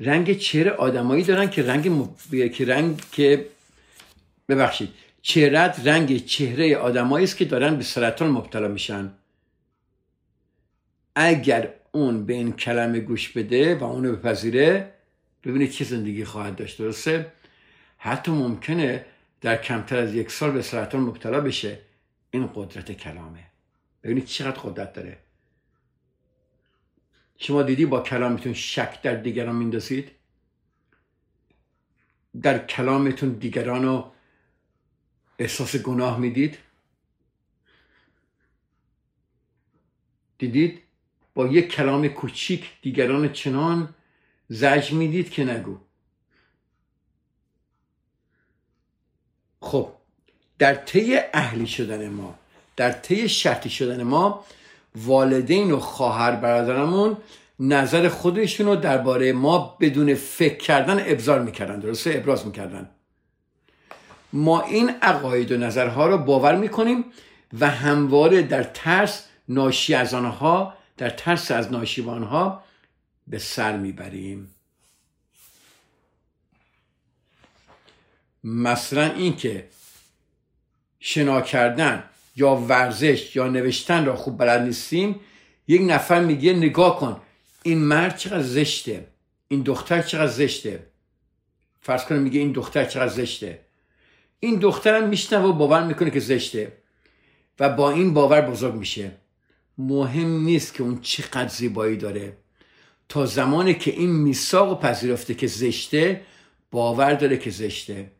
رنگ 0.00 0.38
چهره 0.38 0.70
آدمایی 0.70 1.24
دارن 1.24 1.50
که 1.50 1.62
رنگ 1.62 1.88
م... 1.88 2.14
که 2.48 2.64
رنگ 2.64 3.02
که 3.12 3.48
ببخشید. 4.48 4.94
چهرت 5.26 5.86
رنگ 5.86 6.24
چهره 6.24 6.76
آدمایی 6.76 7.24
است 7.24 7.36
که 7.36 7.44
دارن 7.44 7.76
به 7.76 7.82
سرطان 7.82 8.30
مبتلا 8.30 8.68
میشن. 8.68 9.12
اگر 11.14 11.74
اون 11.92 12.26
به 12.26 12.32
این 12.32 12.52
کلمه 12.52 13.00
گوش 13.00 13.28
بده 13.28 13.74
و 13.74 13.84
اونو 13.84 14.12
بپذیره 14.16 14.94
ببینید 15.44 15.70
چه 15.70 15.84
زندگی 15.84 16.24
خواهد 16.24 16.56
داشت 16.56 16.78
درسته؟ 16.78 17.32
حتی 17.98 18.32
ممکنه 18.32 19.04
در 19.40 19.56
کمتر 19.56 19.98
از 19.98 20.14
یک 20.14 20.30
سال 20.30 20.50
به 20.50 20.62
سرطان 20.62 21.00
مبتلا 21.00 21.40
بشه. 21.40 21.78
این 22.30 22.50
قدرت 22.54 22.92
کلامه. 22.92 23.44
ببینید 24.02 24.24
چقدر 24.24 24.60
قدرت 24.60 24.92
داره. 24.92 25.18
شما 27.36 27.62
دیدی 27.62 27.86
با 27.86 28.00
کلامتون 28.00 28.52
شک 28.52 29.02
در 29.02 29.14
دیگران 29.14 29.56
میندازید؟ 29.56 30.10
در 32.42 32.66
کلامتون 32.66 33.32
دیگران 33.32 33.82
رو 33.82 34.13
احساس 35.38 35.76
گناه 35.76 36.18
می‌دید؟ 36.18 36.58
دیدید؟ 40.38 40.82
با 41.34 41.46
یک 41.46 41.68
کلام 41.68 42.08
کوچیک 42.08 42.70
دیگران 42.82 43.32
چنان 43.32 43.94
زج 44.48 44.92
می‌دید 44.92 45.30
که 45.30 45.44
نگو. 45.44 45.78
خب 49.60 49.92
در 50.58 50.74
طی 50.74 51.18
اهلی 51.34 51.66
شدن 51.66 52.08
ما 52.08 52.38
در 52.76 52.92
طی 52.92 53.28
شرطی 53.28 53.70
شدن 53.70 54.02
ما 54.02 54.44
والدین 54.96 55.72
و 55.72 55.80
خواهر 55.80 56.36
برادرمون 56.36 57.16
نظر 57.60 58.08
خودشون 58.08 58.66
رو 58.66 58.76
درباره 58.76 59.32
ما 59.32 59.76
بدون 59.80 60.14
فکر 60.14 60.56
کردن 60.56 61.12
ابزار 61.12 61.42
می‌کردن 61.42 61.80
درسته؟ 61.80 62.10
ابراز 62.14 62.46
می‌کردن. 62.46 62.90
ما 64.34 64.60
این 64.60 64.90
عقاید 65.02 65.52
و 65.52 65.56
نظرها 65.56 66.06
رو 66.06 66.18
باور 66.18 66.56
می‌کنیم 66.56 67.04
و 67.60 67.70
همواره 67.70 68.42
در 68.42 68.62
ترس 68.62 69.24
ناشی 69.48 69.94
از 69.94 70.14
آنها 70.14 70.74
در 70.96 71.10
ترس 71.10 71.50
از 71.50 71.72
ناشیوانها 71.72 72.64
به 73.26 73.38
سر 73.38 73.76
می‌بریم. 73.76 74.50
مثلا 78.44 79.12
اینکه 79.12 79.68
شنا 81.00 81.40
کردن 81.40 82.04
یا 82.36 82.54
ورزش 82.54 83.36
یا 83.36 83.48
نوشتن 83.48 84.04
را 84.04 84.16
خوب 84.16 84.38
بلد 84.38 84.62
نیستیم 84.62 85.20
یک 85.68 85.82
نفر 85.84 86.20
میگه 86.20 86.52
نگاه 86.52 87.00
کن 87.00 87.20
این 87.62 87.78
مرد 87.78 88.16
چقدر 88.16 88.42
زشته 88.42 89.06
این 89.48 89.62
دختر 89.62 90.02
چقدر 90.02 90.32
زشته. 90.32 90.86
فرض 91.80 92.04
کنم 92.04 92.18
میگه 92.18 92.40
این 92.40 92.52
دختر 92.52 92.84
چقدر 92.84 93.12
زشته. 93.12 93.60
این 94.44 94.58
دخترم 94.58 95.08
میشنوه 95.08 95.44
و 95.44 95.52
باور 95.52 95.86
می‌کنه 95.86 96.10
که 96.10 96.20
زشته 96.20 96.72
و 97.60 97.68
با 97.68 97.90
این 97.90 98.14
باور 98.14 98.40
بزرگ 98.40 98.74
میشه. 98.74 99.12
مهم 99.78 100.44
نیست 100.44 100.74
که 100.74 100.82
اون 100.82 101.00
چقدر 101.00 101.48
زیبایی 101.48 101.96
داره. 101.96 102.36
تا 103.08 103.26
زمانی 103.26 103.74
که 103.74 103.90
این 103.90 104.10
میثاق 104.10 104.82
پذیرفته 104.82 105.34
که 105.34 105.46
زشته 105.46 106.20
باور 106.70 107.14
داره 107.14 107.36
که 107.36 107.50
زشته. 107.50 108.10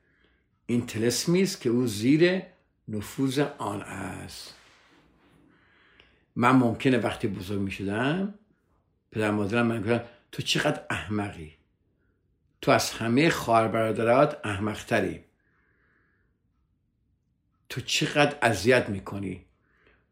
این 0.67 0.87
تلسمی 0.87 1.43
است 1.43 1.61
که 1.61 1.71
او 1.71 1.87
زیر 1.87 2.43
نفوذ 2.89 3.39
آن 3.59 3.83
است. 3.83 4.55
من 6.37 6.51
ممکنه 6.51 6.99
وقتی 6.99 7.29
بزرگ 7.29 7.61
می 7.61 7.71
شدم 7.71 8.35
پدر 9.13 9.31
مادرم 9.31 9.67
من 9.67 9.81
گفتن 9.81 10.03
تو 10.33 10.43
چقدر 10.43 10.83
احمقی. 10.91 11.53
تو 12.61 12.71
از 12.71 12.91
همه 12.91 13.31
خواهر 13.31 13.69
برادرات 13.69 14.41
احمقتری. 14.45 15.24
تو 17.69 17.81
چقدر 17.81 18.37
اذیت 18.43 18.89
می‌کنی؟ 18.89 19.45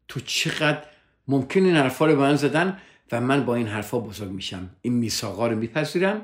تو 0.07 0.19
چقدر 0.19 0.83
ممکن 1.27 1.63
این 1.63 1.75
حرفا 1.75 2.05
رو 2.05 2.15
به 2.15 2.21
من 2.21 2.35
زدن 2.35 2.79
و 3.11 3.21
من 3.21 3.45
با 3.45 3.55
این 3.55 3.67
حرفا 3.67 3.99
بزرگ 3.99 4.29
میشم 4.29 4.69
این 4.81 4.93
میثاقا 4.93 5.47
رو 5.47 5.55
میپذیرم 5.55 6.21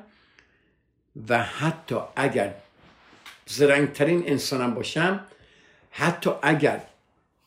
و 1.29 1.43
حتی 1.43 1.95
اگر 2.15 2.53
زرنگترین 3.45 4.23
انسانم 4.27 4.73
باشم 4.73 5.19
حتی 5.91 6.29
اگر 6.41 6.81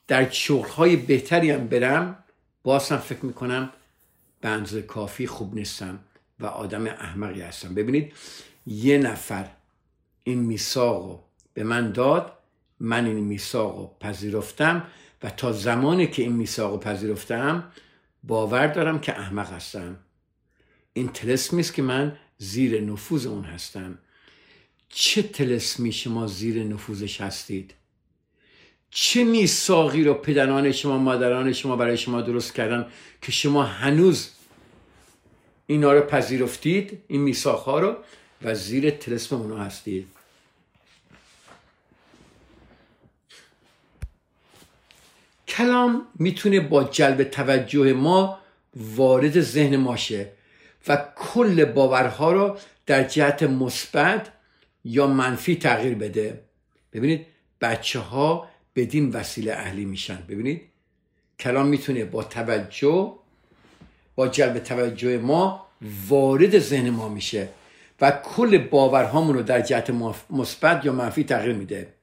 در 0.09 0.31
شغلهای 0.31 0.97
بهتری 0.97 1.51
هم 1.51 1.67
برم 1.67 2.25
بازم 2.63 2.97
فکر 2.97 3.27
می‌کنم 3.27 3.73
به 4.41 4.49
اندازه 4.49 4.83
کافی 4.83 5.27
خوب 5.27 5.55
نیستم 5.55 5.99
و 6.41 6.47
آدم 6.47 6.87
احمقی 6.87 7.41
هستم. 7.41 7.75
ببینید 7.75 8.13
یه 8.67 8.99
نفر 8.99 9.47
این 10.25 10.39
میثاق 10.39 11.25
به 11.55 11.65
من 11.65 11.93
داد 11.93 12.39
من 12.83 13.07
این 13.07 13.17
میثاق 13.17 13.99
پذیرفتم 14.01 14.87
و 15.23 15.31
تا 15.31 15.53
زمانی 15.53 16.07
که 16.07 16.23
این 16.23 16.33
میثاق 16.33 16.83
پذیرفتم 16.83 17.73
باور 18.23 18.67
دارم 18.67 19.01
که 19.01 19.19
احمق 19.19 19.53
هستم. 19.53 19.97
این 20.93 21.09
تلسمی 21.09 21.61
است 21.61 21.75
که 21.75 21.83
من 21.83 22.17
زیر 22.39 22.81
نفوذ 22.81 23.27
اون 23.27 23.45
هستم. 23.45 23.99
چه 24.89 25.23
تلسمی 25.23 25.93
شما 25.93 26.27
زیر 26.27 26.65
نفوذش 26.65 27.21
هستید؟ 27.21 27.75
چه 28.91 29.25
میثاقی 29.25 30.05
رو 30.05 30.15
پدران 30.15 30.73
شما 30.73 30.99
مادران 30.99 31.53
شما 31.53 31.77
برای 31.77 31.97
شما 31.97 32.21
درست 32.21 32.55
کردن 32.55 32.87
که 33.23 33.33
شما 33.33 33.63
هنوز 33.63 34.31
اینا 35.67 35.93
رو 35.93 36.01
پذیرفتید 36.01 37.03
این 37.09 37.21
میثاقها 37.21 37.81
رو 37.81 37.97
و 38.43 38.55
زیر 38.55 38.91
تلسم 38.91 39.37
اونا 39.37 39.57
هستید؟ 39.57 40.07
کلام 45.57 46.07
می‌تونه 46.19 46.61
با 46.61 46.85
جلب 46.85 47.23
توجه 47.25 47.93
ما 47.93 48.39
وارد 48.77 49.41
ذهن 49.41 49.77
ما 49.77 49.97
شه 49.97 50.29
و 50.89 51.05
کل 51.17 51.65
باورها 51.65 52.33
رو 52.33 52.59
در 52.87 53.03
جهت 53.03 53.43
مثبت 53.43 54.33
یا 54.85 55.07
منفی 55.07 55.57
تغییر 55.57 55.95
بده. 55.95 56.41
ببینید 56.93 57.27
بچه 57.61 57.99
ها 57.99 58.49
بدین 58.77 59.11
وسیله 59.11 59.53
اهلی 59.53 59.85
میشن. 59.85 60.19
ببینید 60.29 60.63
کلام 61.39 61.67
می‌تونه 61.67 62.05
با 62.05 62.25
توجه 62.25 63.13
با 64.15 64.29
جلب 64.29 64.59
توجه 64.59 65.19
ما 65.19 65.67
وارد 66.09 66.59
ذهن 66.59 66.91
ما 66.91 67.09
میشه 67.09 67.49
و 68.01 68.11
کل 68.11 68.59
باورهامون 68.59 69.35
رو 69.35 69.43
در 69.43 69.61
جهت 69.61 69.91
مثبت 70.31 70.85
یا 70.85 70.93
منفی 70.93 71.25
تغییر 71.25 71.57
میده. 71.57 71.95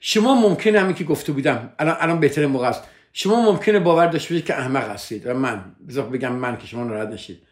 شما 0.00 0.34
ممکنه 0.34 0.80
همین 0.80 0.94
که 0.94 1.04
گفته 1.04 1.32
بودم 1.32 1.72
الان 1.78 1.96
الان 2.00 2.20
بهترین 2.20 2.48
موقع 2.48 2.68
است. 2.68 2.82
شما 3.12 3.52
ممکنه 3.52 3.78
باور 3.78 4.06
داشته 4.06 4.34
باشید 4.34 4.46
که 4.46 4.58
احمق 4.58 4.90
هستید 4.90 5.26
و 5.26 5.34
من 5.34 5.64
بذار 5.88 6.04
بگم 6.04 6.32
من 6.32 6.58
که 6.58 6.66
شما 6.66 6.84
ناراحت 6.84 7.08
نشید. 7.08 7.42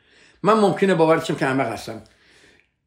من 0.42 0.54
ممکنه 0.54 0.94
باور 0.94 1.16
داشتم 1.16 1.34
که 1.34 1.46
احمق 1.46 1.66
هستم. 1.66 2.02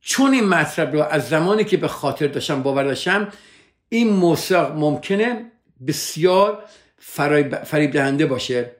چون 0.02 0.34
این 0.34 0.48
مطلب 0.48 0.94
رو 0.94 1.02
از 1.02 1.30
زمانی 1.30 1.64
که 1.64 1.78
به 1.78 1.88
خاطر 1.88 2.28
داشتم 2.28 2.64
باور 2.64 2.84
داشتم 2.84 3.28
این 3.90 4.10
موسیق 4.14 4.72
ممکنه 4.72 5.52
بسیار 5.88 6.64
فریب 7.64 7.92
دهنده 7.92 8.26
باشه 8.26 8.72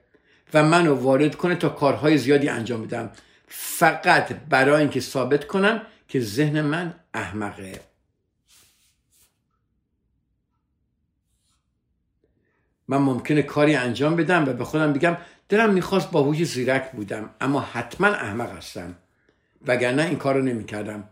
و 0.54 0.62
منو 0.62 0.94
وارد 0.94 1.34
کنه 1.34 1.54
تا 1.54 1.68
کارهای 1.68 2.18
زیادی 2.18 2.48
انجام 2.48 2.86
بدم. 2.86 3.10
فقط 3.48 4.28
برای 4.48 4.80
اینکه 4.80 5.00
ثابت 5.00 5.46
کنم 5.46 5.82
که 6.08 6.20
ذهن 6.20 6.60
من 6.60 6.94
احمقه. 7.14 7.91
من 12.92 12.98
ممکنه 12.98 13.42
کاری 13.42 13.74
انجام 13.74 14.16
بدم 14.16 14.48
و 14.48 14.52
به 14.52 14.64
خودم 14.64 14.92
بگم 14.92 15.16
دلم 15.48 15.72
می‌خواست 15.72 16.10
با 16.10 16.32
زیرک 16.32 16.92
بودم 16.92 17.30
اما 17.40 17.60
حتما 17.60 18.06
احمق 18.06 18.56
هستم. 18.56 18.94
وگرنه 19.66 20.02
این 20.02 20.18
کار 20.18 20.34
رو 20.34 20.42
نمی‌کردم. 20.42 21.08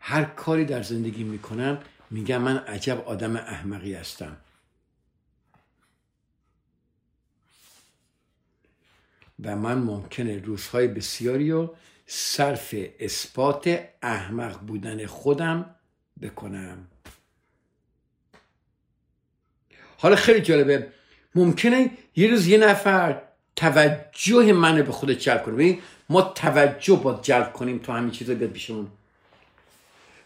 هر 0.00 0.24
کاری 0.24 0.64
در 0.64 0.82
زندگی 0.82 1.24
می‌کنم 1.24 1.78
میگم 2.10 2.42
من 2.42 2.56
عجب 2.56 3.00
آدم 3.06 3.36
احمقی 3.36 3.94
هستم. 3.94 4.36
و 9.44 9.56
من 9.56 9.78
ممکنه 9.78 10.38
روزهای 10.38 10.88
بسیاری 10.88 11.50
رو 11.50 11.76
صرف 12.06 12.74
اثبات 13.00 13.88
احمق 14.02 14.60
بودن 14.60 15.06
خودم 15.06 15.74
بکنم. 16.22 16.86
حالا 19.98 20.16
خیلی 20.16 20.40
جالبه. 20.40 20.86
ممکنه 21.34 21.90
یه 22.16 22.30
روز 22.30 22.46
یه 22.46 22.58
نفر 22.58 23.22
توجه 23.56 24.52
منو 24.52 24.82
به 24.82 24.92
خود 24.92 25.10
جلب 25.10 25.42
کنه. 25.42 25.78
ما 26.08 26.22
توجه 26.22 26.96
با 26.96 27.20
جلب 27.22 27.52
کنیم 27.52 27.78
تا 27.78 27.92
همین 27.92 28.10
چیزا 28.10 28.34
بیاد 28.34 28.50
پیشمون. 28.50 28.86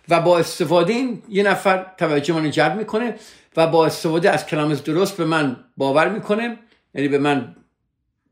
و 0.08 0.20
با 0.20 0.38
استفاده 0.38 0.92
این 0.92 1.22
یه 1.28 1.42
نفر 1.42 1.86
توجه 1.98 2.34
من 2.34 2.50
جلب 2.50 2.76
می‌کنه 2.76 3.14
و 3.56 3.66
با 3.66 3.86
استفاده 3.86 4.30
از 4.30 4.46
کلام 4.46 4.74
درست 4.74 5.16
به 5.16 5.24
من 5.24 5.64
باور 5.76 6.08
می‌کنه 6.08 6.58
یعنی 6.94 7.08
به 7.08 7.18
من 7.18 7.56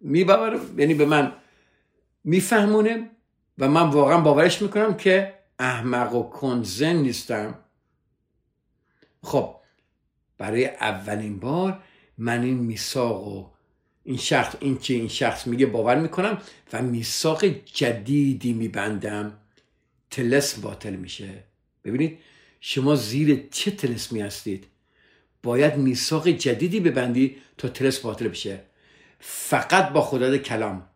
میباور 0.00 0.60
یعنی 0.76 0.94
به 0.94 1.06
من 1.06 1.32
میفهمونه 2.24 3.10
و 3.58 3.68
من 3.68 3.90
واقعا 3.90 4.20
باورش 4.20 4.62
می‌کنم 4.62 4.94
که 4.94 5.34
احمق 5.58 6.14
و 6.14 6.30
کنزن 6.30 6.92
نیستم. 6.92 7.54
خب 9.22 9.56
برای 10.38 10.66
اولین 10.66 11.38
بار 11.38 11.82
من 12.18 12.42
این 12.42 12.56
میثاق 12.56 13.28
و 13.28 13.50
این 14.04 14.16
شخص 14.16 14.56
این 14.60 14.78
چه 14.78 14.94
این 14.94 15.08
شخص 15.08 15.46
میگه 15.46 15.66
باور 15.66 15.96
می‌کنم 16.00 16.42
و 16.72 16.82
میثاق 16.82 17.44
جدیدی 17.44 18.52
میبندم. 18.52 19.38
تلس 20.10 20.58
باطل 20.58 20.96
میشه. 20.96 21.44
ببینید 21.84 22.18
شما 22.60 22.94
زیر 22.94 23.48
چه 23.50 23.70
تلسمی 23.70 24.20
هستید؟ 24.20 24.66
باید 25.42 25.76
میثاق 25.76 26.28
جدیدی 26.28 26.80
ببندی 26.80 27.36
تا 27.58 27.68
تلس 27.68 27.98
باطل 27.98 28.28
بشه. 28.28 28.60
فقط 29.20 29.88
با 29.88 30.02
خداد 30.02 30.36
کلام. 30.36 30.88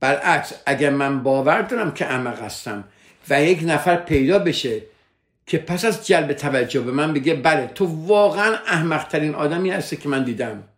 برعکس 0.00 0.52
اگر 0.66 0.90
من 0.90 1.22
باور 1.22 1.62
دارم 1.62 1.94
که 1.94 2.06
احمق 2.06 2.42
هستم 2.42 2.84
و 3.30 3.42
یک 3.42 3.60
نفر 3.62 3.96
پیدا 3.96 4.38
بشه 4.38 4.82
که 5.46 5.58
پس 5.58 5.84
از 5.84 6.06
جلب 6.06 6.32
توجه 6.32 6.80
به 6.80 6.92
من 6.92 7.12
بگه 7.12 7.34
بله 7.34 7.66
تو 7.66 7.86
واقعا 8.06 8.54
احمقترین 8.54 9.34
آدمی 9.34 9.70
هستی 9.70 9.96
که 9.96 10.08
من 10.08 10.24
دیدم. 10.24 10.68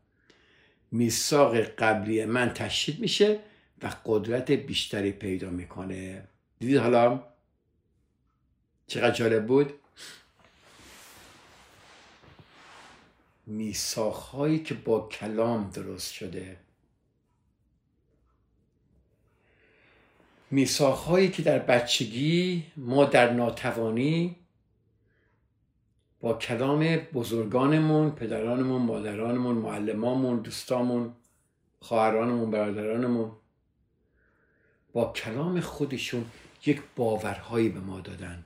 میثاق 0.93 1.57
قبلی 1.57 2.25
من 2.25 2.55
تشدید 2.55 3.01
میشه 3.01 3.39
و 3.83 3.91
قدرت 4.05 4.51
بیشتری 4.51 5.13
پیدا 5.13 5.51
می‌کنه. 5.51 6.29
دیدید 6.59 6.77
حالا؟ 6.77 7.23
چقدر 8.87 9.15
جالب 9.15 9.47
بود؟ 9.47 9.73
میساخهایی 13.47 14.59
که 14.59 14.75
با 14.75 15.09
کلام 15.09 15.71
درست 15.71 16.13
شده. 16.13 16.57
میساخهایی 20.51 21.31
که 21.31 21.43
در 21.43 21.59
بچگی 21.59 22.65
ما 22.77 23.05
در 23.05 23.33
ناتوانی 23.33 24.37
با 26.21 26.35
کلام 26.35 26.97
بزرگانمون 26.97 28.11
پدرانمون 28.11 28.83
مادرانمون 28.83 29.57
معلمامون 29.57 30.41
دوستامون 30.41 31.15
خواهرانمون 31.81 32.51
برادرانمون 32.51 33.33
با 34.93 35.13
کلام 35.13 35.61
خودشون 35.61 36.25
یک 36.67 36.83
باورهایی 36.97 37.69
به 37.69 37.81
ما 37.81 38.01
دادن. 38.01 38.45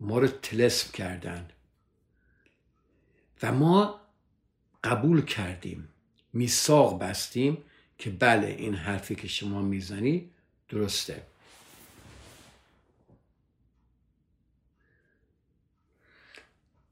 ما 0.00 0.18
رو 0.18 0.28
تلسم 0.28 0.92
کردن. 0.92 1.48
و 3.42 3.52
ما 3.52 4.00
قبول 4.84 5.24
کردیم. 5.24 5.88
میثاق 6.32 6.98
بستیم 6.98 7.58
که 7.98 8.10
بله 8.10 8.46
این 8.46 8.74
حرفی 8.74 9.14
که 9.14 9.28
شما 9.28 9.62
می‌زنی 9.62 10.30
درسته. 10.68 11.22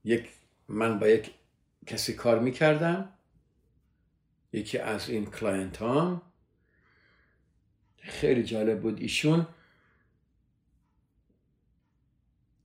یک 0.04 0.28
من 0.68 0.98
با 0.98 1.08
یک 1.08 1.30
کسی 1.86 2.12
کار 2.12 2.38
می‌کردم. 2.38 3.12
یکی 4.52 4.78
از 4.78 5.10
این 5.10 5.26
client 5.26 5.82
هام 5.82 6.22
خیلی 7.98 8.42
جالب 8.42 8.80
بود. 8.80 9.00
ایشون 9.00 9.46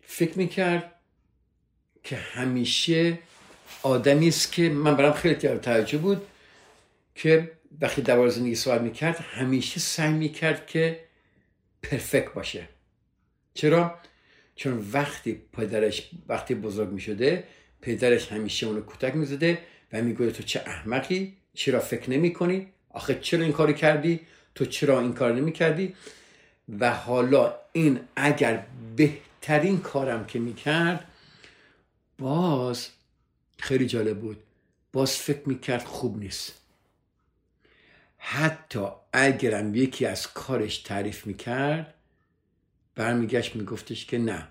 فکر 0.01 0.37
می‌کرد 0.37 0.95
که 2.03 2.15
همیشه 2.15 3.19
آدمی 3.83 4.27
است 4.27 4.51
که 4.51 4.69
من 4.69 4.95
برام 4.95 5.13
خیلی 5.13 5.35
تعجب 5.35 6.01
بود 6.01 6.27
که 7.15 7.51
وقتی 7.81 8.01
درباره 8.01 8.29
زندگی 8.29 8.55
صحبت 8.55 8.81
می‌کرد 8.81 9.17
همیشه 9.17 9.79
سعی 9.79 10.13
می‌کرد 10.13 10.67
که 10.67 11.05
پرفکت 11.83 12.33
باشه. 12.33 12.69
چرا؟ 13.53 13.99
چون 14.59 14.89
وقتی 14.93 15.41
پدرش 15.53 16.09
وقتی 16.27 16.55
بزرگ 16.55 16.89
می‌شده 16.89 17.43
پدرش 17.81 18.31
همیشه 18.31 18.67
اونو 18.67 18.81
کتک 18.81 19.15
می‌زده 19.15 19.59
و 19.93 20.01
می‌گوید 20.01 20.33
تو 20.33 20.43
چه 20.43 20.63
احمقی 20.65 21.37
چرا 21.53 21.79
فکر 21.79 22.09
نمی 22.09 22.33
کنی 22.33 22.67
آخه 22.89 23.19
چرا 23.21 23.43
این 23.43 23.51
کاری 23.51 23.73
کردی؟ 23.73 24.19
تو 24.55 24.65
چرا 24.65 25.01
این 25.01 25.13
کار 25.13 25.33
نمی 25.33 25.51
کردی 25.51 25.95
و 26.79 26.93
حالا 26.93 27.55
این 27.71 27.99
اگر 28.15 28.65
بهترین 28.95 29.79
کارم 29.79 30.25
که 30.25 30.39
می‌کرد 30.39 31.11
باز 32.17 32.87
خیلی 33.57 33.87
جالب 33.87 34.19
بود. 34.19 34.43
باز 34.93 35.11
فکر 35.11 35.41
می‌کرد 35.45 35.83
خوب 35.83 36.19
نیست. 36.19 36.61
حتی 38.17 38.87
اگرم 39.13 39.75
یکی 39.75 40.05
از 40.05 40.33
کارش 40.33 40.77
تعریف 40.77 41.27
می‌کرد 41.27 41.93
برمیگشت 42.99 43.55
میگفتش 43.55 44.05
که 44.05 44.17
نه 44.17 44.47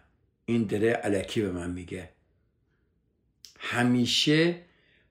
این 0.46 0.62
دره 0.62 0.92
علکی 0.92 1.40
به 1.40 1.52
من 1.52 1.70
میگه. 1.70 2.08
همیشه 3.58 4.62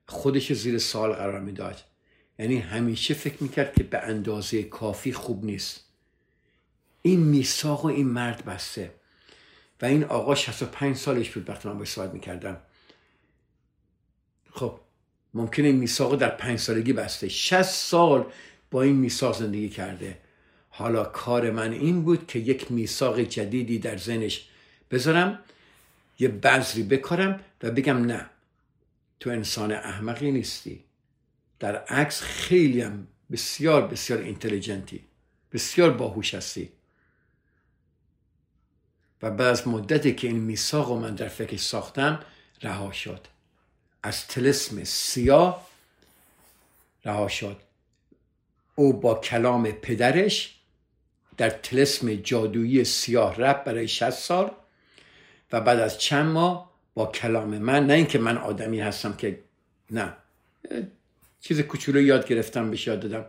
خودش 0.06 0.54
زیر 0.54 0.78
سال 0.78 1.14
قرار 1.14 1.40
می‌داد. 1.40 1.84
یعنی 2.40 2.58
همیشه 2.58 3.14
فکر 3.14 3.44
می‌کرد 3.44 3.74
که 3.74 3.84
به 3.84 4.00
اندازه 4.00 4.64
کافی 4.64 5.14
خوب 5.14 5.46
نیست. 5.46 5.86
این 7.02 7.20
میثاق 7.20 7.86
و 7.86 7.88
این 7.88 8.08
مرد 8.08 8.46
بسته. 8.46 8.94
و 9.82 9.86
این 9.86 10.04
آقا 10.04 10.36
65 10.36 10.96
سالش 10.96 11.30
بود 11.30 11.50
وقتی 11.50 11.70
من 11.70 11.78
باش 11.78 11.90
صحبت 11.90 12.14
می‌کردم. 12.14 12.62
خب 14.52 14.80
ممکنه 15.34 15.68
این 15.68 15.76
میثاق 15.76 16.16
در 16.16 16.30
پنج 16.30 16.60
سالگی 16.60 16.94
بسته. 16.94 17.30
60 17.30 17.62
سال 17.62 18.26
با 18.72 18.82
این 18.82 18.96
میثاق 18.96 19.38
زندگی 19.40 19.70
کرده. 19.70 20.27
حالا 20.78 21.04
کار 21.04 21.52
من 21.52 21.72
این 21.72 22.04
بود 22.04 22.28
که 22.28 22.40
یک 22.40 22.72
میثاق 22.72 23.20
جدیدی 23.20 23.80
در 23.80 23.98
ذهنش 23.98 24.48
بذارم 24.92 25.40
یه 26.20 26.28
بذری 26.28 26.84
بکارم 26.84 27.40
و 27.64 27.72
بگم 27.72 28.06
نه 28.06 28.30
تو 29.20 29.30
انسان 29.30 29.72
احمقی 29.72 30.32
نیستی. 30.32 30.84
در 31.60 31.76
عکس 31.76 32.22
خیلی 32.22 32.82
هم 32.82 33.08
بسیار 33.32 33.88
بسیار 33.88 34.20
اینتلیجنتی 34.20 35.04
بسیار 35.54 35.90
باهوش 35.90 36.34
هستی. 36.34 36.70
و 39.22 39.32
بعد 39.32 39.42
از 39.42 39.68
مدتی 39.68 40.16
که 40.16 40.28
این 40.28 40.40
میثاق 40.40 40.92
من 40.92 41.16
در 41.16 41.28
فکر 41.28 41.58
ساختم 41.58 42.20
رها 42.62 42.92
شد. 42.92 43.28
از 44.04 44.28
تلسم 44.28 44.84
سیاه 44.84 45.68
رها 47.06 47.28
شد. 47.28 47.58
او 48.76 48.94
با 48.94 49.16
کلام 49.16 49.72
پدرش 49.72 50.57
در 51.38 51.50
تلسم 51.50 52.16
جادویی 52.16 52.84
سیاه 52.84 53.36
رفت 53.36 53.64
برای 53.64 53.88
60 53.88 54.10
سال 54.10 54.52
و 55.52 55.62
بعد 55.62 55.80
از 55.80 55.98
چند 55.98 56.26
ماه 56.26 56.72
با 56.94 57.06
کلام 57.06 57.58
من 57.58 57.88
نه 57.88 57.94
اینکه 57.94 58.20
من 58.20 58.38
آدمی 58.38 58.80
هستم 58.80 59.14
که 59.14 59.40
نه 59.92 60.14
چیز 61.42 61.62
کوچولو 61.62 62.02
یاد 62.02 62.28
گرفتم 62.28 62.70
بهش 62.70 62.88
یاد 62.88 63.00
دادم. 63.00 63.26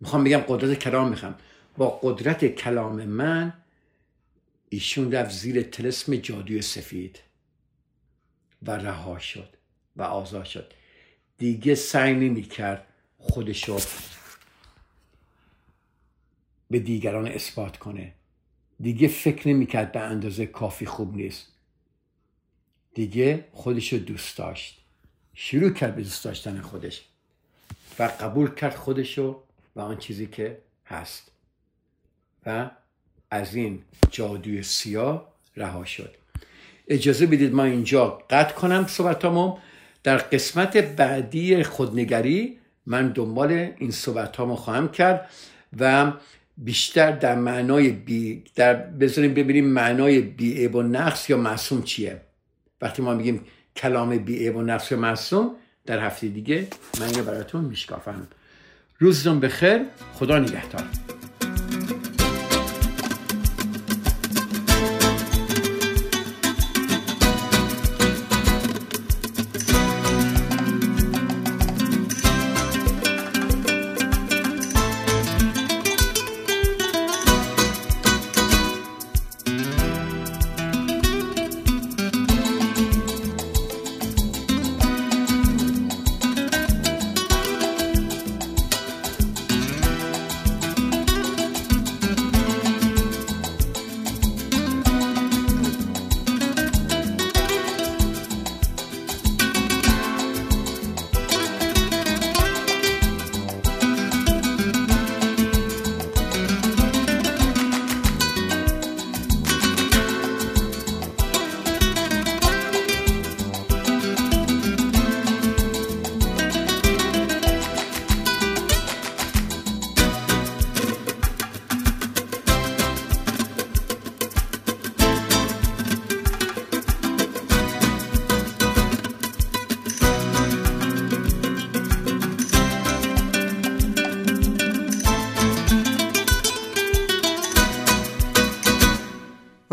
می‌خوام 0.00 0.24
بگم 0.24 0.38
قدرت 0.48 0.78
کلام 0.78 1.08
می‌خوام. 1.08 1.34
با 1.76 1.88
قدرت 2.02 2.46
کلام 2.46 3.04
من 3.04 3.52
ایشون 4.68 5.12
رفت 5.12 5.30
زیر 5.30 5.62
تلسم 5.62 6.16
جادوی 6.16 6.62
سفید 6.62 7.18
و 8.62 8.70
رها 8.70 9.18
شد 9.18 9.48
و 9.96 10.02
آزاد 10.02 10.44
شد. 10.44 10.72
دیگه 11.38 11.74
سعی 11.74 12.14
نمی 12.14 12.42
کرد 12.42 12.86
خودشو 13.18 13.78
به 16.70 16.78
دیگران 16.78 17.26
اثبات 17.26 17.76
کنه. 17.76 18.12
دیگه 18.80 19.08
فکر 19.08 19.48
نمی 19.48 19.66
کرد 19.66 19.92
به 19.92 20.00
اندازه 20.00 20.46
کافی 20.46 20.86
خوب 20.86 21.16
نیست. 21.16 21.46
دیگه 22.94 23.44
خودشو 23.52 23.96
دوست 23.96 24.38
داشت. 24.38 24.80
شروع 25.34 25.70
کرد 25.70 25.96
به 25.96 26.02
دوست 26.02 26.24
داشتن 26.24 26.60
خودش 26.60 27.04
و 27.98 28.02
قبول 28.02 28.54
کرد 28.54 28.74
خودشو 28.74 29.42
و 29.76 29.80
آن 29.80 29.98
چیزی 29.98 30.26
که 30.26 30.58
هست. 30.86 31.30
و 32.46 32.70
از 33.30 33.54
این 33.54 33.82
جادوی 34.10 34.62
سیاه 34.62 35.32
رها 35.56 35.84
شد. 35.84 36.14
اجازه 36.88 37.26
بدید 37.26 37.54
ما 37.54 37.64
اینجا 37.64 38.08
قطع 38.30 38.54
کنم 38.54 38.86
صحبتامو. 38.86 39.58
در 40.02 40.16
قسمت 40.16 40.76
بعدی 40.76 41.62
خودنگری 41.62 42.58
من 42.86 43.08
دنبال 43.08 43.52
این 43.52 43.90
صحبتامو 43.90 44.56
خواهم 44.56 44.88
کرد 44.88 45.30
و 45.78 46.12
بیشتر 46.64 47.10
در 47.10 47.34
معنای 47.34 47.88
بی 47.88 48.44
در 48.54 48.74
بذاریم 48.74 49.34
ببینیم 49.34 49.66
معنای 49.66 50.20
بی 50.20 50.66
و 50.66 50.82
نقص 50.82 51.30
یا 51.30 51.36
معصوم 51.36 51.82
چیه؟ 51.82 52.20
وقتی 52.80 53.02
ما 53.02 53.14
میگیم 53.14 53.40
کلام 53.76 54.18
بی 54.18 54.48
و 54.48 54.62
نقص 54.62 54.92
یا 54.92 54.98
معصوم 54.98 55.50
در 55.86 56.06
هفته 56.06 56.28
دیگه 56.28 56.66
من 57.00 57.06
اینو 57.06 57.24
براتون 57.24 57.64
میشکافم. 57.64 58.28
روزتون 58.98 59.40
بخیر 59.40 59.80
خدا 60.14 60.38
نگهدار. 60.38 60.84